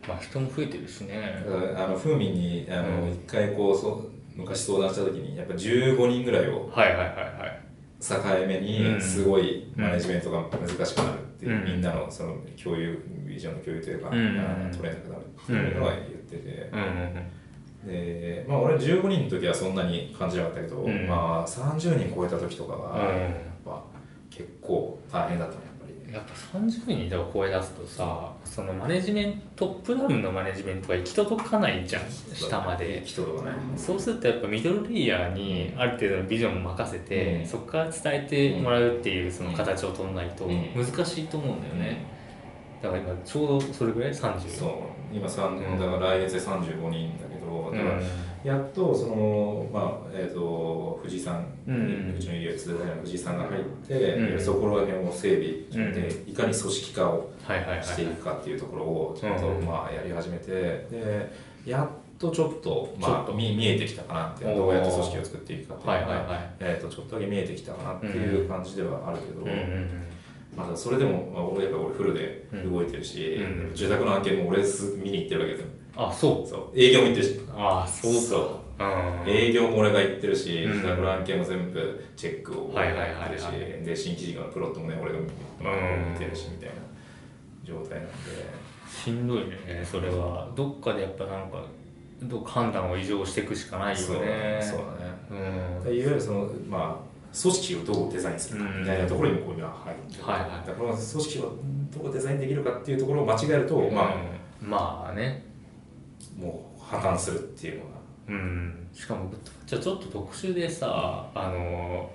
[0.07, 1.45] まあ人も増えてるしね。
[1.77, 7.61] あの風味にあの、一回こうそ昔相談した時にやっぱ15人ぐらいをはいはいはいはい。
[8.01, 8.15] 境
[8.47, 12.97] 目にすごいマネジメントが難しくなるっていう、みんなのその共有
[13.27, 14.37] ビジョンの共有というか、取れな
[14.71, 16.71] くなるっていうのは言ってて、
[17.85, 23.31] でまあ俺15人の時はそんなに感じなかったけど、まあ30人超えた時とかはやっ
[23.65, 23.83] ぱ
[24.31, 25.69] 結構大変だったね。
[26.13, 32.03] やっぱ30人で超え出すとさそのマネジメントトップダウンのマネジメントが行き届かないじゃん
[32.33, 33.01] 下まで。
[33.01, 42.07] 行き届かないそうするとやっぱミドルレイヤーにある程度のビジョンを任せて、うん、そこから伝えてもらうっていうその形を取らないと難しいと思うんだよね、
[42.83, 44.71] だから今ちょうどそれぐらい？30そう。
[45.15, 48.01] 今3、だから来月で35人だけどだから、
[48.45, 57.31] やっとその、まあえーと、藤井さん、うん、うちのイナーの藤井さんが入って、うん、そこら辺を整備して、うん、いかに組織化を
[57.83, 60.53] していくかっていうところをちょっと、まあ、やり始めて
[60.91, 61.33] で
[61.67, 69.47] やっとちょっと、まあ、見見えてきたかなってどうやって組織を作っていくかっていうのが、えーと、ちょっとだけ見えてきたかなっていう感じではあるけど。
[70.57, 73.75] まあ、それでも、まあ、俺やっぱ俺フルで動いてるし、うん。
[73.77, 75.69] 住宅の案件も俺す見に行ってるわけですよ
[75.99, 76.49] あそう。
[76.49, 76.79] そう。
[76.79, 77.41] 営業も行ってるし。
[77.57, 78.85] ああそうそう。
[78.85, 79.29] ん。
[79.29, 80.73] 営業も俺が行ってるし、うん。
[80.73, 83.21] 自宅の案件も全部チェックをはいはいはいはい。
[83.21, 83.45] やってるし、
[83.85, 85.27] で新規事業のプロットもね俺が見
[86.17, 86.75] てるしみたいな
[87.65, 88.13] 状態なんで。
[88.89, 90.49] しんどいねそれは。
[90.55, 91.65] どっかでやっぱなんか
[92.23, 94.05] ど判断を異常していくしかないよね。
[94.05, 94.59] そうだね。
[94.63, 95.97] そうだね。
[95.97, 101.53] いわゆるそのまあ組織をどうデザインするかみたいなところにもこう今入ってる、はいはいだから組織を
[102.03, 103.95] どうデザインできるかっていうところを間違えると、うん。
[103.95, 104.15] まあ
[104.61, 105.48] まあね
[106.39, 107.91] もう破綻するっていうのが。
[108.29, 108.89] うん。
[108.95, 109.31] しかも
[109.67, 112.11] じゃあちょっと特殊でさあの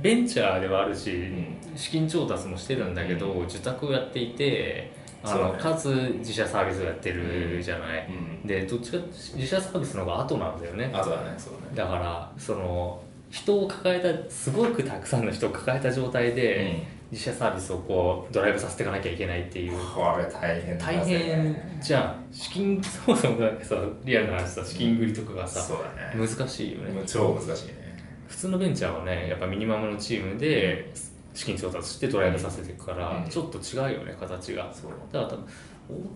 [0.00, 1.30] ベンチャーではあるし、
[1.76, 4.92] 資金調達もしてるんだけど、受託をやっていて
[5.22, 5.58] あの、ね。
[5.58, 5.88] かつ
[6.18, 8.08] 自社サービスをやってるじゃない、
[8.42, 8.46] うん。
[8.46, 10.90] でどっちか自社サービスの方が後なんだよね。
[10.94, 11.76] あとだねそうだね。
[11.76, 19.72] だからその人を抱えたすごくたくさんの人を抱えた状態で、自社サービスをこうドライブさせていかなきゃいけないっていう。
[19.94, 22.26] これ大変だ大変じゃん。
[22.30, 26.26] 資金そもそもさリアルな話さ資金繰りとかがさ、そうだね。
[26.26, 27.02] 難しいよね。
[27.06, 27.96] 超難しいね。
[28.26, 30.92] 普通のベンチャーはねやっぱミニマムのチームで
[31.32, 33.30] 資金調達してドライブさせていくから、うん。
[33.30, 34.70] ちょっと違うよね形が。
[34.72, 34.90] そう。
[35.10, 35.46] だから多分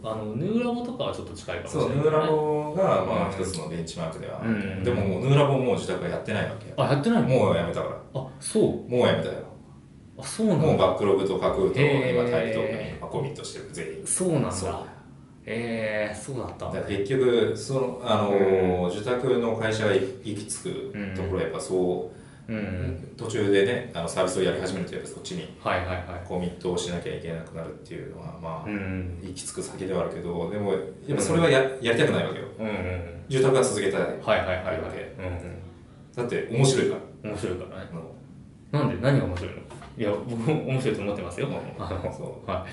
[0.05, 3.33] おあのヌーラボとかはちょっと近いかもしれない、ね、そうヌーラボがまあうん。
[3.33, 4.85] 一つのベンチマークではうん。
[4.85, 6.69] でももうヌーラボももう自宅はやってないわけ。
[6.69, 7.29] よあやってないの？
[7.29, 7.97] もうやめたから。
[8.15, 8.91] あそう。
[8.91, 9.35] もうやめたよ
[10.23, 10.67] あそうなんだ。
[10.67, 14.85] もうバックログと書くと今タイトルにまあコミットしてる全員そうなんだ。
[15.45, 16.71] ええー、そうだった。
[16.71, 22.11] んだ結局そのあのー受託の会社が行き着くところはやっぱそ
[22.49, 23.15] ううん。
[23.17, 26.05] 途中でねあのサービスをやり始めるとやっぱそっちにはいはいはい。
[26.29, 29.19] コミットをしなきゃいけなくなるっていうのはまあうん。
[29.21, 32.47] 行き着く先ではあるけどでもやっぱそれはややりたくないわけよ。
[32.61, 34.01] うんうん住宅は続けたい。
[34.03, 34.79] はいはいはい
[35.19, 35.63] うんうん。
[36.15, 37.31] だって面白いから。
[37.31, 37.91] 面白いからね。
[38.71, 38.97] なんで？
[39.03, 39.63] 何が面白いの？
[39.99, 41.49] いや僕も面白いと思ってますよ。
[42.17, 42.51] そう。
[42.51, 42.67] は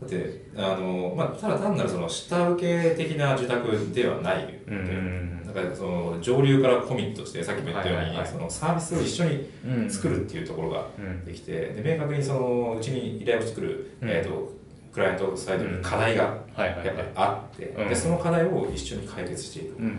[0.00, 8.26] だってあの、まあ、ただ単なるその下請け的な受託ではないうんうんだからその上流からコミットしてさっきも言ったように、はいはいはい。
[8.26, 14.08] そのサービスを一緒にうん作るっていうところがうんできてで明確にそのうちに依頼を作る、うん。
[14.08, 14.52] えー、と
[14.92, 16.22] クライアントサイドに課題が
[16.56, 17.88] やっぱあって、うん。
[17.88, 19.96] でその課題を一緒に解決していく、うん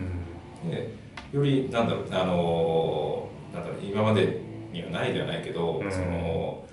[0.68, 0.94] で
[1.32, 4.40] よりなんだろうあのなんだろう今まで
[4.72, 5.90] にはないではないけど、うん。
[5.90, 6.64] その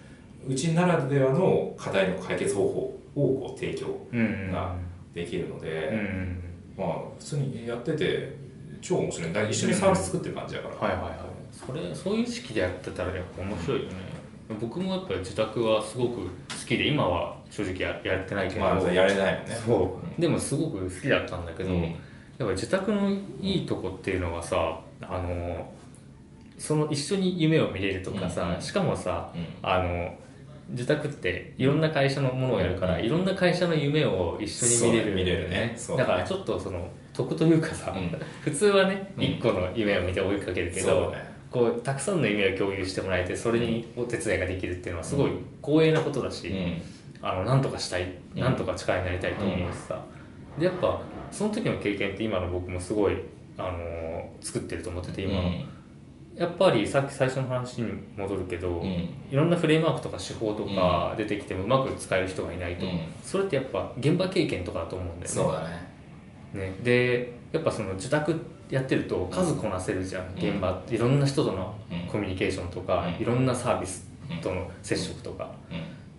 [0.48, 4.76] うちならではの課題の解決方法をこう提供うんが
[5.14, 6.44] できるので、うん
[6.78, 8.36] まあ普通にやってて
[8.82, 9.34] 超面白い。
[9.34, 11.20] だ一緒にサービス作ってる感じだから、はいはいはい。
[11.52, 13.96] それそういう意識でやってたらやっぱ面白いよね。
[14.60, 16.28] 僕もやっぱり自宅はすごく好
[16.68, 19.56] きで今は正直ややってないけど、まあやれないもんね。
[19.66, 20.22] そう。
[20.22, 21.82] でもすごく好きだったんだけど、うん。
[21.84, 21.94] やっ
[22.38, 23.10] ぱ自宅の
[23.42, 25.70] いいとこっていうのはさあの
[26.60, 29.46] その一緒に夢を見れるとかさ、しかもさうん。
[29.64, 30.14] あの
[30.70, 35.76] 自宅っていろんな会社のものをやるから、いろんな会社の夢を一緒に見れる見れるね。
[35.98, 38.22] だからちょっとその得というかさ、うん。
[38.42, 39.24] 普通はねうん。
[39.24, 41.14] 一個の夢を見て追いかけるけど、
[41.50, 45.32] こうたくさんの夢を共有してもらえてそれにお手伝いができるっていうのはすごい
[45.64, 46.82] 光栄なことだし、うん。
[47.22, 48.42] あのなんとかしたい、うん。
[48.42, 50.04] なんとか力になりたいと思うしさ、
[50.60, 51.02] でやっぱ
[51.32, 53.18] その時の経験って今の僕もすごい、
[53.58, 54.10] あのー
[54.42, 55.52] 作ってると思ってて今の、
[56.40, 58.88] やっぱりさっき最初の話に戻るけど、うん。
[58.88, 63.02] いろんなフレームワークとか手法とか出てきてもうまく使える人がいないと、うん。
[63.22, 65.28] それってやっぱ現場経験とかだと思うんだよね。
[65.28, 65.90] そうだね。
[66.54, 68.36] ね、でやっぱその自宅
[68.72, 70.34] やってると数こなせるじゃん、うん。
[70.36, 70.82] 現場。
[70.90, 72.08] いろんな人とのうん。
[72.10, 73.22] コミュニケーションとか、うん。
[73.22, 74.10] いろんなサービス
[74.42, 75.52] との接触とか、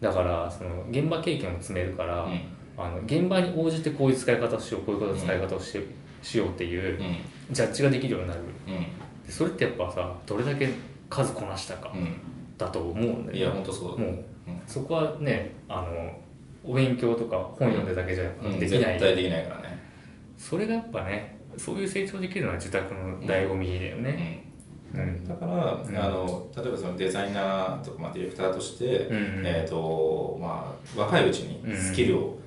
[0.00, 2.40] だからその現場経験を積めるから、うん。
[2.76, 5.78] あの現場に応じてこういう使い方をしようこういう使い方をし,、
[6.22, 7.16] しようっていううん。
[7.50, 8.40] ジャッジができるようになる。
[8.68, 8.74] うん。
[8.74, 8.84] で
[9.30, 10.68] それってやっぱさどれだけ
[11.08, 12.14] 数こなしたかうん。
[12.58, 13.38] だと思うんだよね。
[13.38, 14.04] いや本当そうだ。
[14.04, 14.24] もううん。
[14.66, 16.12] そこはねあの
[16.64, 18.58] お勉強とか本読んでだけじゃうん。
[18.58, 19.78] できない、絶対できないからね。
[20.36, 24.44] それがやっぱねそういう成長できるのは自宅の醍醐味だよね、
[24.94, 25.26] うん。
[25.26, 25.56] だから、ん。
[25.58, 32.38] あの例えばそのデザイナーとか、まあ、ディレクターとして、うんえーとまあ、若いうちにスキルを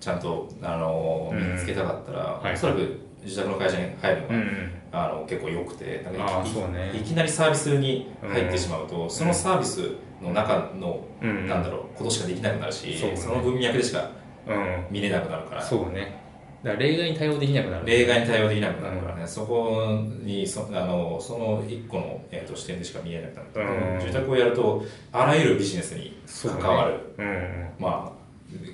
[0.00, 4.72] ちゃんとあのうん身につけたかったら、はいおそらく自宅の会社に入るのが、うん
[5.04, 6.92] あの結構良くてなんかいそうね。
[6.94, 9.92] いきなりサービスに入ってしまうと、そのサービス
[10.22, 11.46] の中の、うん。
[11.46, 13.16] なんだろうことしかできなくなるしそうね。
[13.16, 14.10] その文脈でしか
[14.46, 14.86] うん。
[14.90, 15.62] 見れなくなるから。
[15.62, 16.24] そうね。
[16.62, 24.00] だから例外に対応できなくなる例外に対応できなくなるからね、そこにそあのその一個の、えー、と視点でしか見えなくなる、うん。
[24.00, 24.82] 住宅をやると
[25.12, 27.68] あらゆるビジネスに関わる、うん。
[27.78, 28.25] まあ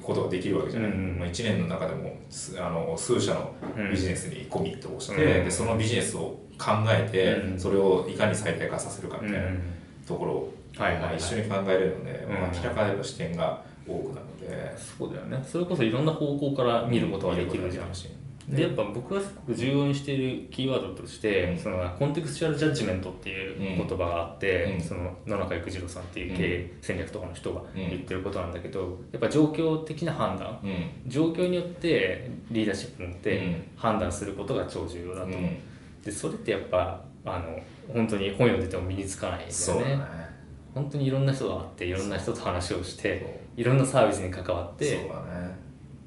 [0.03, 3.55] ことができるわけじゃない、うんまあ、1年の中でもすあの数社の
[3.91, 5.45] ビジネスにコミットをして、うん。
[5.45, 7.59] でそのビジネスを考えて、うん。
[7.59, 9.63] それをいかに最大化させるかみたいなうん
[10.07, 11.11] ところを、はいはいはい。
[11.11, 12.35] まあ、一緒に考えれるので、うん。
[12.35, 14.77] まあ明らかなやっぱ視点が多くなるので。
[14.99, 15.45] そうだよね。
[15.47, 17.89] それこそいろんな方向から見ることができるじゃん、
[18.49, 30.59] でやっぱ僕がすごく重要にしているキーワードとして、うん、そのコンテクスチュアルジャッジメントっていう言葉があって、うん、その野中育次郎さんっていう経営戦略とかの人が言ってることなんだけど、やっぱ状況的な判断、
[31.07, 35.27] 状況によってリーダーシップを持って判断することが超重要だと。
[35.27, 37.59] 思う、でそれってやっぱあの
[37.93, 40.05] 本当に本読んでても身につかないんだよね、ね、
[40.75, 45.11] 本当にいろんな人があっていろんな人と話をしていろんなサービスに関わって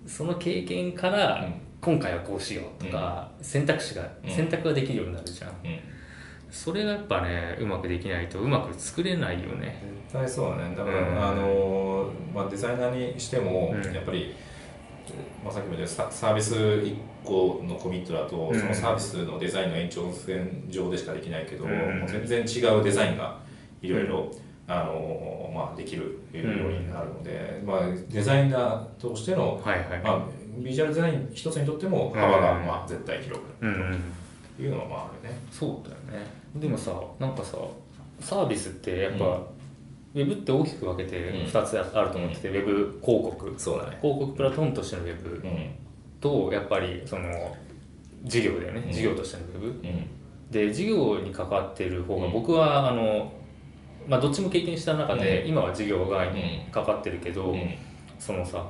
[0.05, 1.47] そ,、の経験から、
[1.85, 5.51] 今回はこうしようとか、選択肢が、選択ができるようになるじゃん、
[6.49, 9.83] それがやっぱねうまくできないとうまく作れないよね。
[10.07, 10.75] 絶対そうだね。
[10.75, 14.33] だから、うん、あのまあ、デザイナーにしても、うん、やっぱり、
[15.43, 21.67] まあ、さっきも言ったサービス1個のコミットだと、うん、そのサービスのデザインの延長線上でしかできないけど、
[22.07, 23.37] 全然違うデザインが
[23.83, 24.31] いろいろ、
[24.67, 27.79] あのまあ、できるようになるので、まあ、
[28.09, 30.01] デザイナーとしての、はいはい。
[30.03, 33.65] まあ、ビジュアルデザイン一つにとっても幅が、まあ、絶対広く。
[33.65, 33.97] なる
[34.57, 36.27] というのはまああるね、そうだよね。
[36.55, 37.57] でもさなんかさ
[38.19, 43.53] サービスってやっぱ、ウェブって大きく分けて2つあると思ってて、ウェブ広告。
[43.57, 45.43] そうだ、ね、広告プラットフォームとしてのウェブ
[46.21, 47.55] と、やっぱりその
[48.23, 49.81] 事業だよね、事業としてのウェブ、
[50.49, 53.33] で事業に関わっている方が僕はあの
[54.07, 57.55] まあ、どっちも経験した中で、今は事業側にかかってるけど、
[58.19, 58.65] そのさ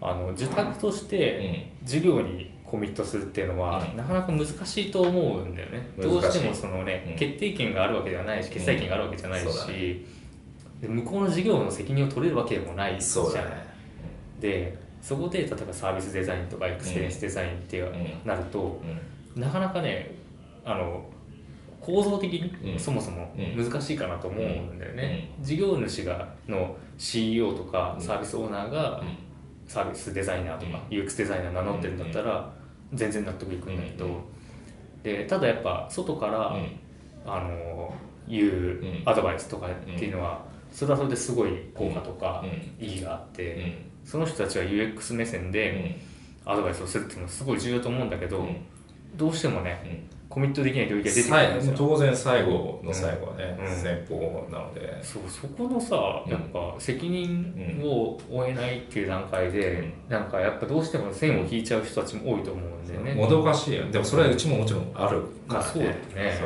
[0.00, 5.90] あの受託として事業にコミットするっていうのは、なかなか難しいと思うんだよね。
[5.98, 10.06] どうしてもそのね、決定権があるわけではないし決済権があるわけじゃないし、
[10.80, 13.52] 向こうの事業の責任を取れるわけでもないじゃない、
[14.40, 17.84] でそこで例えばサービスデザインとか experience design って
[18.24, 18.80] なると、
[19.34, 20.14] なかなかね
[20.64, 21.04] あの
[21.80, 29.02] 構造的にそもそも難しいかなと思うんだよね、事業主がの CEO とかサービスオーナーが
[29.70, 32.52] サービスデザイナーとか UX デザイナー名乗ってるんだったら
[32.92, 34.20] 全然納得いくんだけど
[35.04, 36.56] でただやっぱ外から
[37.24, 37.94] あの
[38.26, 42.44] 言うアドバイスとかっていうのはそれはそれですごい効果とか
[42.80, 46.00] 意義があってその人たちは UX 目線で
[46.44, 48.44] アドバイスをするっていうのはすごい重要だと思うんだけど
[49.14, 51.74] どうしてもねコミットできない領域が出てくるんですよ。
[51.76, 55.02] 当然最後の最後はね、うん、先方なので。
[55.02, 65.98] そうそこのさやっぱ責任を負えないっていう段階で、うん、なんかやっぱどうしても線を引いちゃう人たちも多いと思うんだよねもどかしいよでもそれはうちももちろんあるからね、そうね。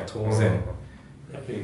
[0.07, 1.59] 当然、やっぱり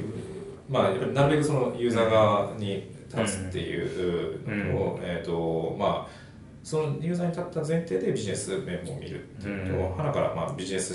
[0.69, 6.21] まあなるべくそのユーザー側に立つっていうのを、えっ、ー、とまあ
[6.63, 10.95] そのユーザーに立った前提でビジネス面も見るっていうと、うん、花からまあビジネス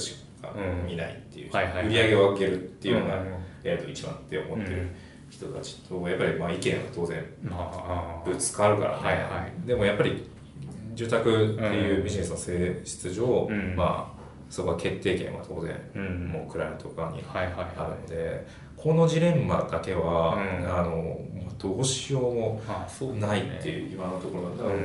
[0.53, 3.23] か見ないっていう、売り上げを上げるっていうのが、
[3.63, 4.87] えー、と一番って思ってる
[5.29, 7.23] 人たちとやっぱりまあ意見が当然
[8.25, 10.29] ぶつかるからね、でもやっぱり
[10.93, 14.15] 住宅っていうビジネスの性質上、まあ
[14.49, 21.19] そこは決定権は当然、もうクライアント側にあるので、このジレンマだけは、あの
[21.57, 22.61] どうしようも
[23.19, 24.63] ないっていう今のところだ。
[24.63, 24.75] から、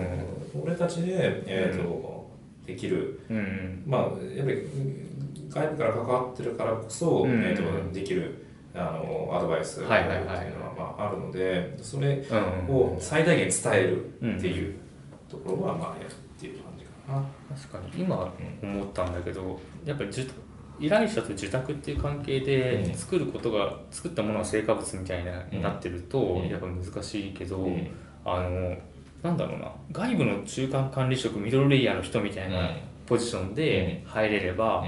[0.61, 2.21] 俺たちで、えーと
[2.67, 3.21] できる、
[3.87, 4.01] まあ
[4.35, 4.63] やっぱり
[5.51, 12.25] 外部から関わってるからこそ、えー、とできるあのアドバイスっていうのは、まあ、あるのでそれ
[12.69, 14.77] を最大限伝えるっていう
[15.29, 17.25] ところはまあやるっていう感じかな。
[17.57, 18.33] 確かに今
[18.63, 20.11] 思ったんだけどやっぱり
[20.81, 25.23] 依頼者と受託っていう関係で作ることが、作ったものが成果物みたい
[25.53, 27.69] になってると、やっぱ難しいけど、
[28.25, 28.75] あの
[29.23, 29.71] なんだろうな。
[29.93, 32.71] 外部の中間管理職ミドルレイヤーの人みたいな
[33.05, 34.83] ポジションで入れれば、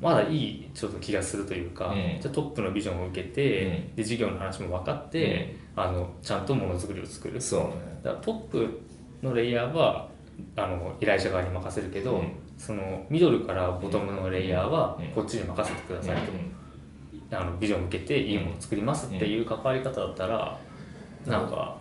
[0.00, 7.40] まだいいちょっと気がするというか、じゃトップのビジョンを受けて、で事業の話も分かって、あのちゃんとものづくりを作る。
[7.40, 7.70] そう、ね、
[8.02, 8.80] だからトップ
[9.22, 10.08] のレイヤーは
[10.56, 12.22] あの依頼者側に任せるけど、
[12.56, 16.16] そのミドルからボトムのレイヤーはこっちに任せてください
[17.30, 20.58] と、あのビジョンを受けていいものを作りますっていう関わり方だったら、
[21.26, 21.76] なんか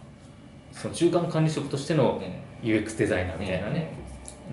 [0.72, 2.22] その中間管理職としての
[2.61, 3.93] UX デザイナーみたいなね、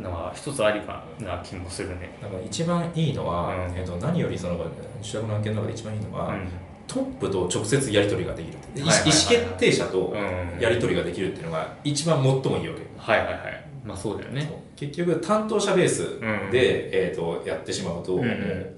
[0.01, 2.17] のは一つありかな気もするね。
[2.21, 4.59] だから一番いいのは、うん、えーと、何よりその
[5.01, 6.49] 主役の案件の中で一番いいのは、うん、
[6.87, 10.15] トップと直接やり取りができる、意思決定者と
[10.61, 12.83] やり取りができるっていうのが一番最もいいわけ。
[12.97, 13.65] はいはいはい。
[13.85, 14.51] まあそうだよね。
[14.77, 18.75] 結局担当者ベースで、うん、えーと、やってしまうと、うん、結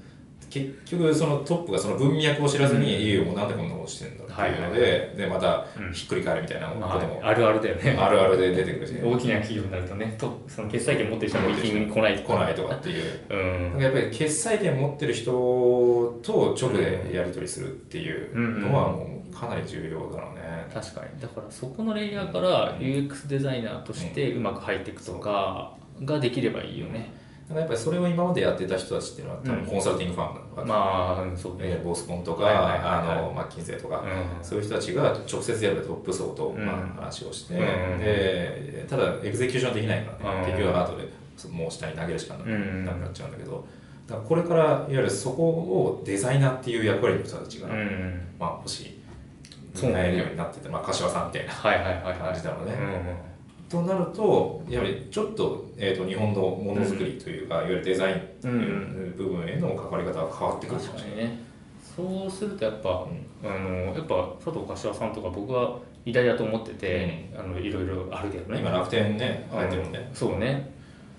[0.64, 7.96] 結局そのトップがその文脈を知らずに、いいよもうなんでこんなことしてんだっていうので、でまたひっくり返るみたいなことも、あ、るあるだよね。
[7.98, 13.20] あるあるで出てくるし、大きな企業になるとねとその決済権持ってる人がミーティングに来ない来ないとかっていう、
[13.74, 15.30] うん、やっぱり決済権持ってる人
[16.22, 21.20] と直でやり取りするっていうのはもうかなり重要だろうね、確かに。
[21.20, 27.10] だからそこのレイヤーから UX デザイナーとしてうまく入っていくとかができればいいよね、
[27.54, 30.74] やっぱりそれを今までやってた人たちっていうのは多分コンサルティングファームなのかな、ま
[31.34, 31.80] あそうね。
[31.84, 34.44] ボスコンとか、あのマッキンゼーとか、うん。
[34.44, 36.66] そういう人たちが直接やるトップ層と、うん。
[36.66, 37.60] まあ、話をして、うん。
[37.98, 40.46] でただエグゼキューションできないからね、うん。
[40.46, 41.08] 結局は後で
[41.50, 42.84] もう下に投げるしかなくうん。
[42.84, 43.64] なっちゃうんだけど、
[44.08, 48.20] だからこれからいわゆるそこをデザイナーっていう役割の人たちが、うん。
[48.40, 49.00] まあ、欲しい。
[49.74, 49.96] そうね。
[49.96, 52.74] 担えるようになってて、まあ、柏さんみたいな感じだろうね。
[53.68, 61.16] うんとなるとやはりちょっと,、えー、と日本のものづくりというか、いわゆるデザインっていう部分への関わり方が変わってくるかもしれない。
[61.24, 61.40] ね。
[61.96, 63.08] そうするとやっぱ、ん。
[63.44, 68.60] あのやっぱ佐藤柏さんとか僕は偉大だと思ってて、あのいろいろあるけどね。
[68.60, 70.10] 今楽天ね入ってるもんね。
[70.14, 70.70] そうね。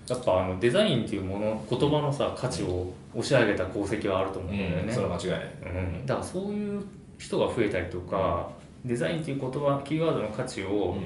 [0.08, 5.40] やっぱあのデザインっていうもの言葉のさ価値を押し上げた功績はあると思うんだよね、うん、それは間違いない。
[5.40, 6.82] うん、だからそういう
[7.18, 8.48] 人が増えたりとか、
[8.84, 10.96] デザインっていう言葉キーワードの価値を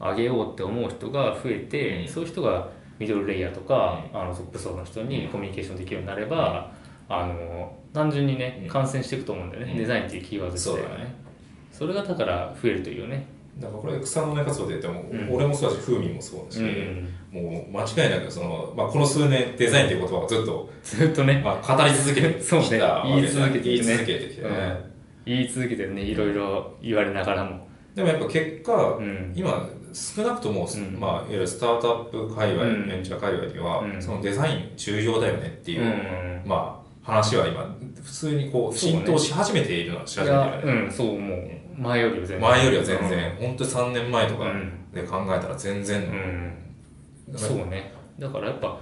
[0.00, 2.08] 上げようって思う人が増えて、うん。
[2.08, 6.72] そういう人がミドルレイヤーとか、あのトップ層の人にコミュニケーションできるようになれば、
[7.08, 8.68] あの単純にねうん。
[8.68, 9.78] 感染していくと思うんだよね、うん。
[9.78, 11.14] デザインっていうキーワード自体がそうだね。
[11.72, 13.26] それがだから増えるというよね
[13.58, 15.34] だからこれ草の根活動で言っても、うん。
[15.34, 17.08] 俺もそうだし風味もそうだし、うん。
[17.32, 22.80] もう間違いなくその、まあ、この数年デザインという言葉をずっと、ずっとね、まあ、語り続けてきたそうね。
[23.04, 23.74] 言い続けてね。
[23.74, 24.92] 言い続けてきてね、うん。
[25.26, 29.32] 言い続けてねいろいろ言われながらも、でもやっぱ結果、うん。
[29.34, 31.00] 今少なくとも、ん。
[31.00, 32.88] まあ、いわゆるスタートアップ界隈、うん。
[32.88, 34.02] ベンチャー界隈では、うん。
[34.02, 36.48] そのデザイン重要だよねっていう、うん。
[36.48, 42.40] まあ、話は今普通にこう浸透し始めているのはしい始めてるうんそう思う前よりは全然。
[42.40, 44.72] 前よりは全然、本当に3年前とかうん。
[44.92, 46.02] で考えたら全然、
[47.30, 47.94] うん、そうね。
[48.18, 48.80] だからやっぱ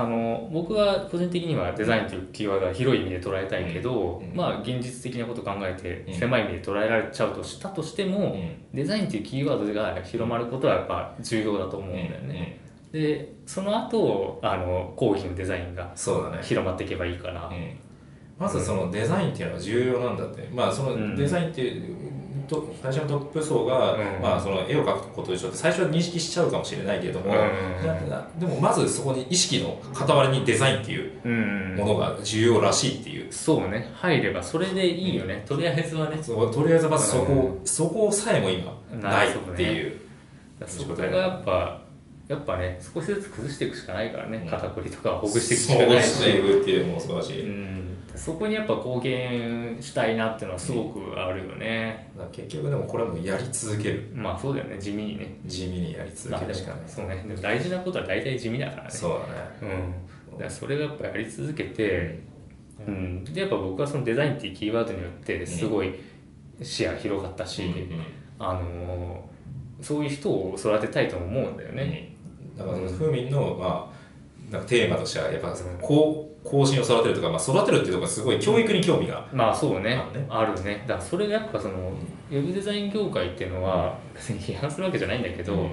[0.00, 6.14] あの僕は個人的にはデザインというキーワードは広い意味で捉えたいけど、うんまあ現実的なことを考えてうん。
[6.14, 8.56] 狭い意味で捉えられちゃうとしたとしても、うん。
[8.72, 12.60] デザインというキーワードが広まることはやっぱ重要だと思うんだよね、
[12.92, 16.38] でその後あの講義のデザインがそうだね。
[16.42, 17.76] 広まっていけばいいかな、うん。
[18.38, 21.10] まずそのデザインっていうのは重要なんだって、まあそうん。
[21.10, 21.96] のデザインっていう
[22.48, 24.22] と会社のトップ層が、うん。
[24.22, 27.34] まあその絵を描くことでしょって最初は認識しちゃうかもしれないけども、
[28.38, 31.76] でもまずそこに意識の傍らにデザインっていううん。
[31.76, 33.90] ものが重要らしいっていう、そうね。
[33.94, 36.18] 入ればそれでいいよね、とりあえずはね。
[36.22, 40.00] そうとりあえずまずそこ、そこさえも今ないっていう、
[40.66, 41.82] そこがやっぱ
[42.28, 44.50] やっぱね少しずつ崩していくしかないからね、うん。
[44.50, 46.06] 肩こりとかはほぐしていくしかないし。
[46.08, 47.87] していくっていうのもそうだし、うん、
[48.18, 54.10] そこにやっぱ貢献したいなっていうのはすごくあるよね、だから結局でもこれはもうやり続ける。
[54.14, 54.78] まあそうだよね。
[54.78, 55.38] 地味にね。
[55.46, 58.90] 地味にやり続けるしかない、そうねでも大事なことは大体地味だからね。
[58.90, 59.24] そうだね。
[59.62, 62.18] うん、だからそれがやっぱやり続けて、
[62.86, 65.94] うん、でやっぱ僕はそのデザインっていうキーワードによってすごい
[66.60, 68.02] 視野広がったし、うんうん。
[68.38, 69.28] あのー
[69.80, 72.12] そういう人を育てたいとも思うんだよね、
[72.56, 73.97] だからその風民の、まあ、
[74.50, 80.00] なんかテーマとしてはやっぱんこう更新を育てるとか、まあ、育てるっていうところがすごい教育に興味が、まあそうね。
[80.28, 80.84] まあるね。
[80.86, 81.92] だからそれがやっぱその
[82.30, 85.70] ウェブデザイン業界っていうのは別に批判するわけじゃないんだけど、うん。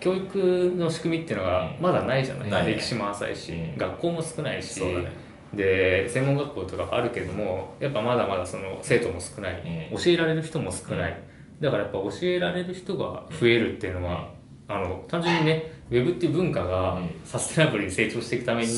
[0.00, 2.74] 教育の仕組みっていうのがまだないじゃない、ないね。
[2.74, 3.76] 歴史も浅いし、うん。
[3.76, 4.82] 学校も少ないし。
[4.82, 5.26] ね。
[5.54, 9.96] で専門学校とかあるけどもやっぱまだまだその生徒も少ない、うん。
[9.96, 11.16] 教えられる人も少ない、
[11.60, 14.30] だからやっぱ教えられる人が増えるっていうのは、
[14.68, 17.10] あの単純にねウェブっていう文化がうん。
[17.24, 18.72] サステナブルに成長していくために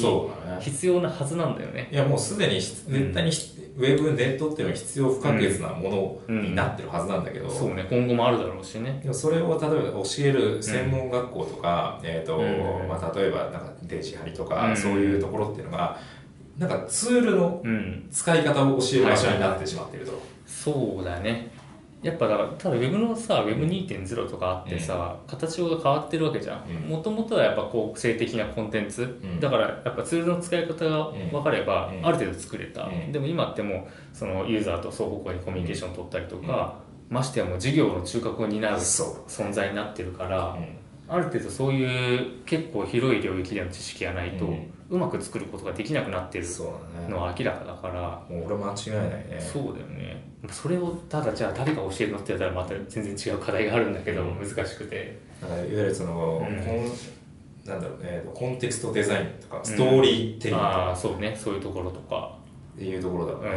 [0.60, 1.88] 必要なはずなんだよね。
[1.92, 3.30] いやもうすでに絶対に
[3.76, 8.98] ウェブネットっていうのは必要不可欠なものになってるはずなんだけど、そうね今後もあるだろうしね。
[9.02, 12.88] でもそれを例えば教える専門学校とか、えーとうん。
[12.88, 14.76] まあ、例えばなんかデジハリとか、うん。
[14.76, 15.98] そういうところっていうのが
[16.58, 18.08] なんかツールのうん。
[18.10, 21.50] 使い方を教える場所になってしまっていると、そうだね
[22.02, 26.64] やっぱだからただウェブのさ Web2.0 とかあってさ、形が変わってるわけじゃん。
[26.68, 26.88] うん。
[26.88, 29.40] もともとはやっぱこう性的なコンテンツ、ん。
[29.40, 32.06] だからやっぱツールの使い方が分かれば、うん。
[32.06, 33.12] ある程度作れた、うん。
[33.12, 36.78] でも今ってもうそのユーザーと双方向にコミュニケーションを取ったりとか、
[37.08, 40.77] ましてやもう事業の中核を担うそ存在になってるから、うん
[41.08, 44.72] ある程度そういう結構広い領域での知識がないと、うん。
[44.90, 46.46] うまく作ることができなくなってる
[47.08, 49.38] のは明らかだから、もう俺間違いないね。
[49.38, 50.22] そうだよね。
[50.50, 54.38] それをただじゃあ誰が教えるのって言ったらまた全然違う課題があるんだけど、うん。
[54.38, 55.18] 難しくて。
[55.42, 56.56] いわゆるその、うん。
[56.64, 61.36] コンなんだろうねコンテクストデザインとかストーリーテリングとか、ああそうね。
[61.36, 62.36] そういうところとか。
[62.76, 63.42] っていうところだうん。
[63.42, 63.48] ね、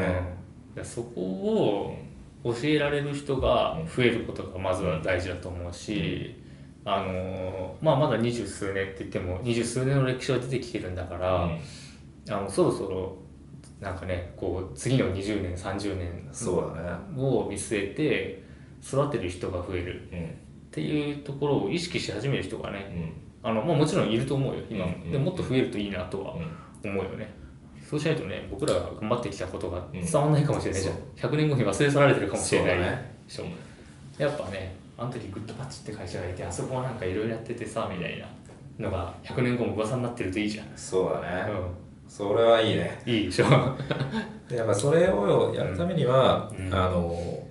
[0.76, 1.96] いやそこを
[2.44, 6.36] 教えられる人が増えることがまずは大事だと思うし、
[6.84, 11.50] あのまあ、まだ二十数年って言っても二十数年の歴史は出てきてるんだから、
[12.30, 13.18] あのそろそろ
[13.80, 16.90] なんかねこう次の20年30年そうだね。
[17.18, 18.44] を見据えて
[18.84, 20.10] 育てる人が増える。
[20.12, 20.26] うん。
[20.26, 20.28] っ
[20.72, 23.14] ていうところを意識し始める人がね
[23.44, 23.50] うん。
[23.50, 24.86] あの、まあ、もちろんいると思うよ今。
[24.86, 25.12] も、うん。
[25.12, 26.36] でもっと増えるといいなとは
[26.84, 26.92] うん。
[26.92, 27.42] 思うよね。
[27.92, 30.96] そうしないとね僕らが頑張ってきたことがうん伝わらないかもしれないじゃん、
[31.30, 32.96] 100年後に忘れ去られてるかもしれないで
[33.28, 33.46] しょ、
[34.18, 38.28] やっぱねあの時グッドパッチって会社がいてあそこはなんかいろいろやっててさみたいな。
[38.82, 43.02] のが100年後も噂になってるといいじゃん、そうだね、うそれはいいね。
[43.06, 43.46] ん、いいでしょ。
[44.50, 46.74] でやっぱそれをやるためには、うん。
[46.74, 47.48] あの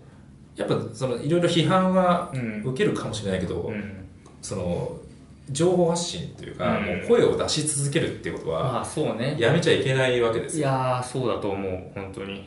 [0.57, 2.63] やっぱそのいろいろ批判はうん。
[2.65, 4.07] 受けるかもしれないけど、うん。
[4.43, 4.99] その
[5.51, 6.85] 情報発信というか、うん。
[6.85, 9.37] もう声を出し続けるっていうことはまあそうね。
[9.39, 11.81] やめちゃいけないわけですよ、いやーそうだと思う。
[11.95, 12.45] 本当に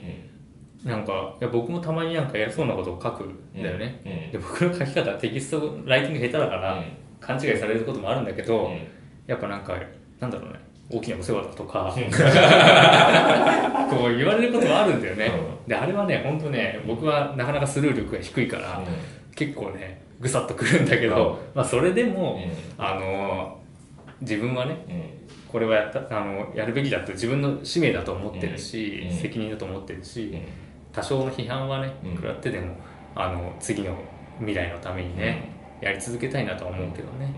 [0.83, 6.83] なんかいや僕もたまになんか偉そうなことを書くんだよね、うんで僕の書き方テキストライティング下手だから、うん。
[7.21, 8.79] 勘違いされることもあるんだけど、うん。
[9.25, 9.77] やっぱなんか
[10.19, 10.59] なんだろうね。
[10.89, 11.93] 大きなお世話だとか
[13.89, 15.31] こう言われることもあるんだよね、
[15.65, 18.81] であれはね本当ね僕はなかなかスルー力が低いから、
[19.33, 22.39] 結構ねぐさっとくるんだけど、まあ、それでも、
[22.77, 23.57] あの
[24.21, 24.77] 自分はね
[25.47, 29.17] これはやったあのやるべきだと自分の使命だと思ってるし、うん。
[29.17, 30.37] 責任だと思ってるし、
[30.93, 32.15] 多少の批判はねうん。
[32.15, 32.75] 食らってでも
[33.15, 33.97] あの次の
[34.39, 35.49] 未来のためにね、
[35.81, 37.33] やり続けたいなとは思うけどね、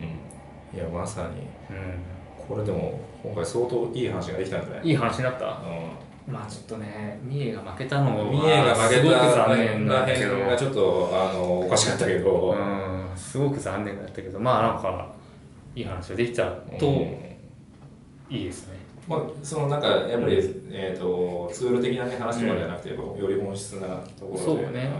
[0.73, 1.41] いやまさに。
[1.75, 4.87] うん、これでも今回相当いい話ができたんじゃない？
[4.87, 5.45] いい話になった？
[5.45, 10.29] うまあちょっとね三重が負けたの三重が負けすごくた残念だけど。
[10.35, 13.17] 辺がちょっとあのおかしかったけど、うん。
[13.17, 14.39] すごく残念だったけど。
[14.39, 15.13] まあなんか
[15.75, 16.49] いい話ができた
[16.79, 16.95] とうん。
[18.29, 18.77] いいですね、
[19.07, 20.35] まあ、そのなんかやっぱり、
[20.71, 23.87] えー、とツール的な、ね、話とかじゃなくて、より本質な
[24.19, 24.91] ところでそうね。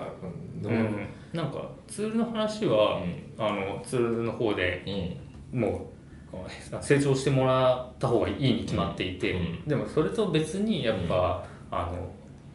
[0.64, 0.68] う？
[0.68, 1.08] ん。
[1.34, 3.02] なんかツールの話は、
[3.38, 5.18] あのツールの方で
[5.54, 5.60] うん。
[5.62, 5.92] も
[6.32, 9.68] う成長してもらった方がいいに決まっていて、うん。
[9.68, 12.12] でもそれと別にやっぱ、あの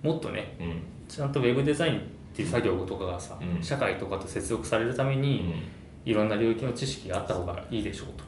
[0.09, 0.83] もっとねうん。
[1.09, 2.03] ちゃんとウェブデザインっ
[2.33, 3.63] ていう作業とかがさ、うん。
[3.63, 5.65] 社会とかと接続されるために、
[6.05, 8.25] いろんな領域の知識があった方がいいでしょうと。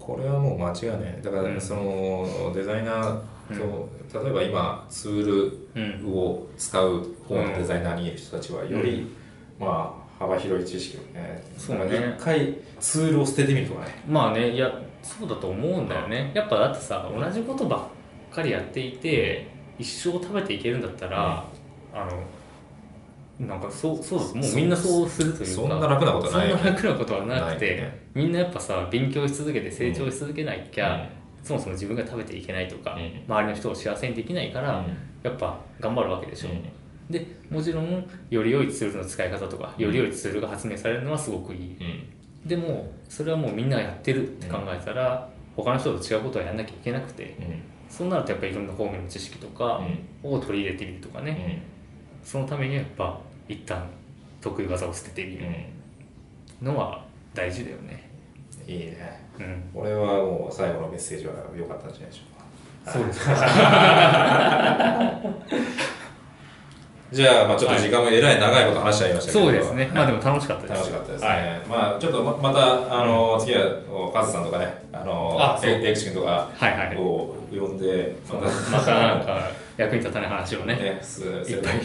[0.00, 1.20] うんこれはもう間違いない。
[1.22, 1.60] だから、うん。
[1.60, 3.20] そのデザイナー
[3.50, 3.88] と、
[4.24, 6.02] 例えば今ツーうん。
[6.02, 9.06] ルを使う方のデザイナーにいる人たちはより、
[9.58, 12.14] まあ幅広い知識をねそうね。
[12.18, 14.02] 一回ツールを捨ててみるとかね。
[14.08, 14.70] まあねいや
[15.02, 16.30] そうだと思うんだよね。
[16.34, 19.48] やっぱだってさ同じことばっかりやっていて
[19.78, 21.44] 一生食べていけるんだったら、
[21.94, 22.22] あの
[23.40, 25.54] なんかそうそうだもうみんなそうするというか。
[25.54, 28.06] そんな楽なことはないそんな楽なことはなくて、ね。
[28.14, 31.08] みんなやっぱさ勉強し続けて成長し続けなきゃ、うん。
[31.42, 33.24] そもそも自分が食べていけないとか、うん。
[33.26, 34.86] 周りの人を幸せにできないから、うん。
[35.22, 36.62] やっぱ頑張るわけでしょ、うん。
[37.10, 42.48] でもちろんより良いツールの使い方とかより良いツールが発明されるのはすごくいい、うん。
[42.48, 47.62] でもそれはもうみんながやってるって考えたら、他の人と違うことはやんなきゃいけなくてうん。
[47.88, 49.80] そうなるとやっぱりいろんな方面の知識とか
[50.22, 51.62] を取り入れてみるとかね、
[52.22, 53.18] そのためにはやっぱ
[53.50, 53.82] 一旦
[54.40, 55.40] 得意技を捨ててみうん。
[55.40, 55.48] る
[56.62, 57.04] のは
[57.34, 58.08] 大事だよね。
[58.66, 59.20] いいね。
[59.38, 59.70] うん。
[59.74, 62.92] これはもう最後のメッセージは良かったんじゃないでしょうか。
[62.92, 63.20] そうです。
[67.12, 69.90] じゃあ、まあちょっと時間もえらい長いこと話しちゃいましたけど、そうですね。
[69.92, 71.38] まあでも楽しかったです楽しかったですね、はい。
[71.68, 73.64] まあちょっとままたあの、次は
[74.14, 78.46] カズさんとかねあのあエエクシ君とかはいはいを呼んでまた
[78.78, 79.50] またなんか
[79.80, 80.74] 役に立たない話をね。
[80.74, 81.26] ねすっ
[81.62, 81.80] ぱい。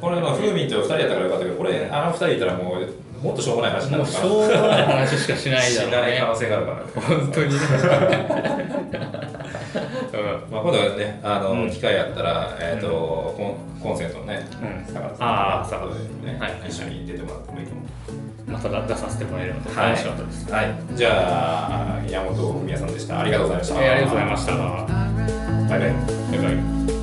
[0.00, 2.86] これまあフーミンと2人やったからよかったけどこれあの2人いたらもう
[3.24, 6.76] もっとしょうもない話になるからしょうもない話しかしないだろうしない可能ね性があるから。
[6.76, 7.54] ね本当に。
[7.54, 7.60] ね
[10.50, 11.70] まあ、今度はねあの、うん。
[11.70, 14.94] 機会あったら、えーとコンコンセントのね、うん。
[14.94, 16.00] 坂田さんあー坂田で
[16.32, 16.52] ね、はい。
[16.68, 17.84] 一緒に出てもらってもいいと思う。
[18.50, 23.20] また出させてもらえるので楽しかったです、はい、じゃあ山本文也さんでした。
[23.20, 24.52] ありがとうございました、えーありがとうございました。
[24.56, 25.90] バイバイバイ
[26.86, 26.97] バイ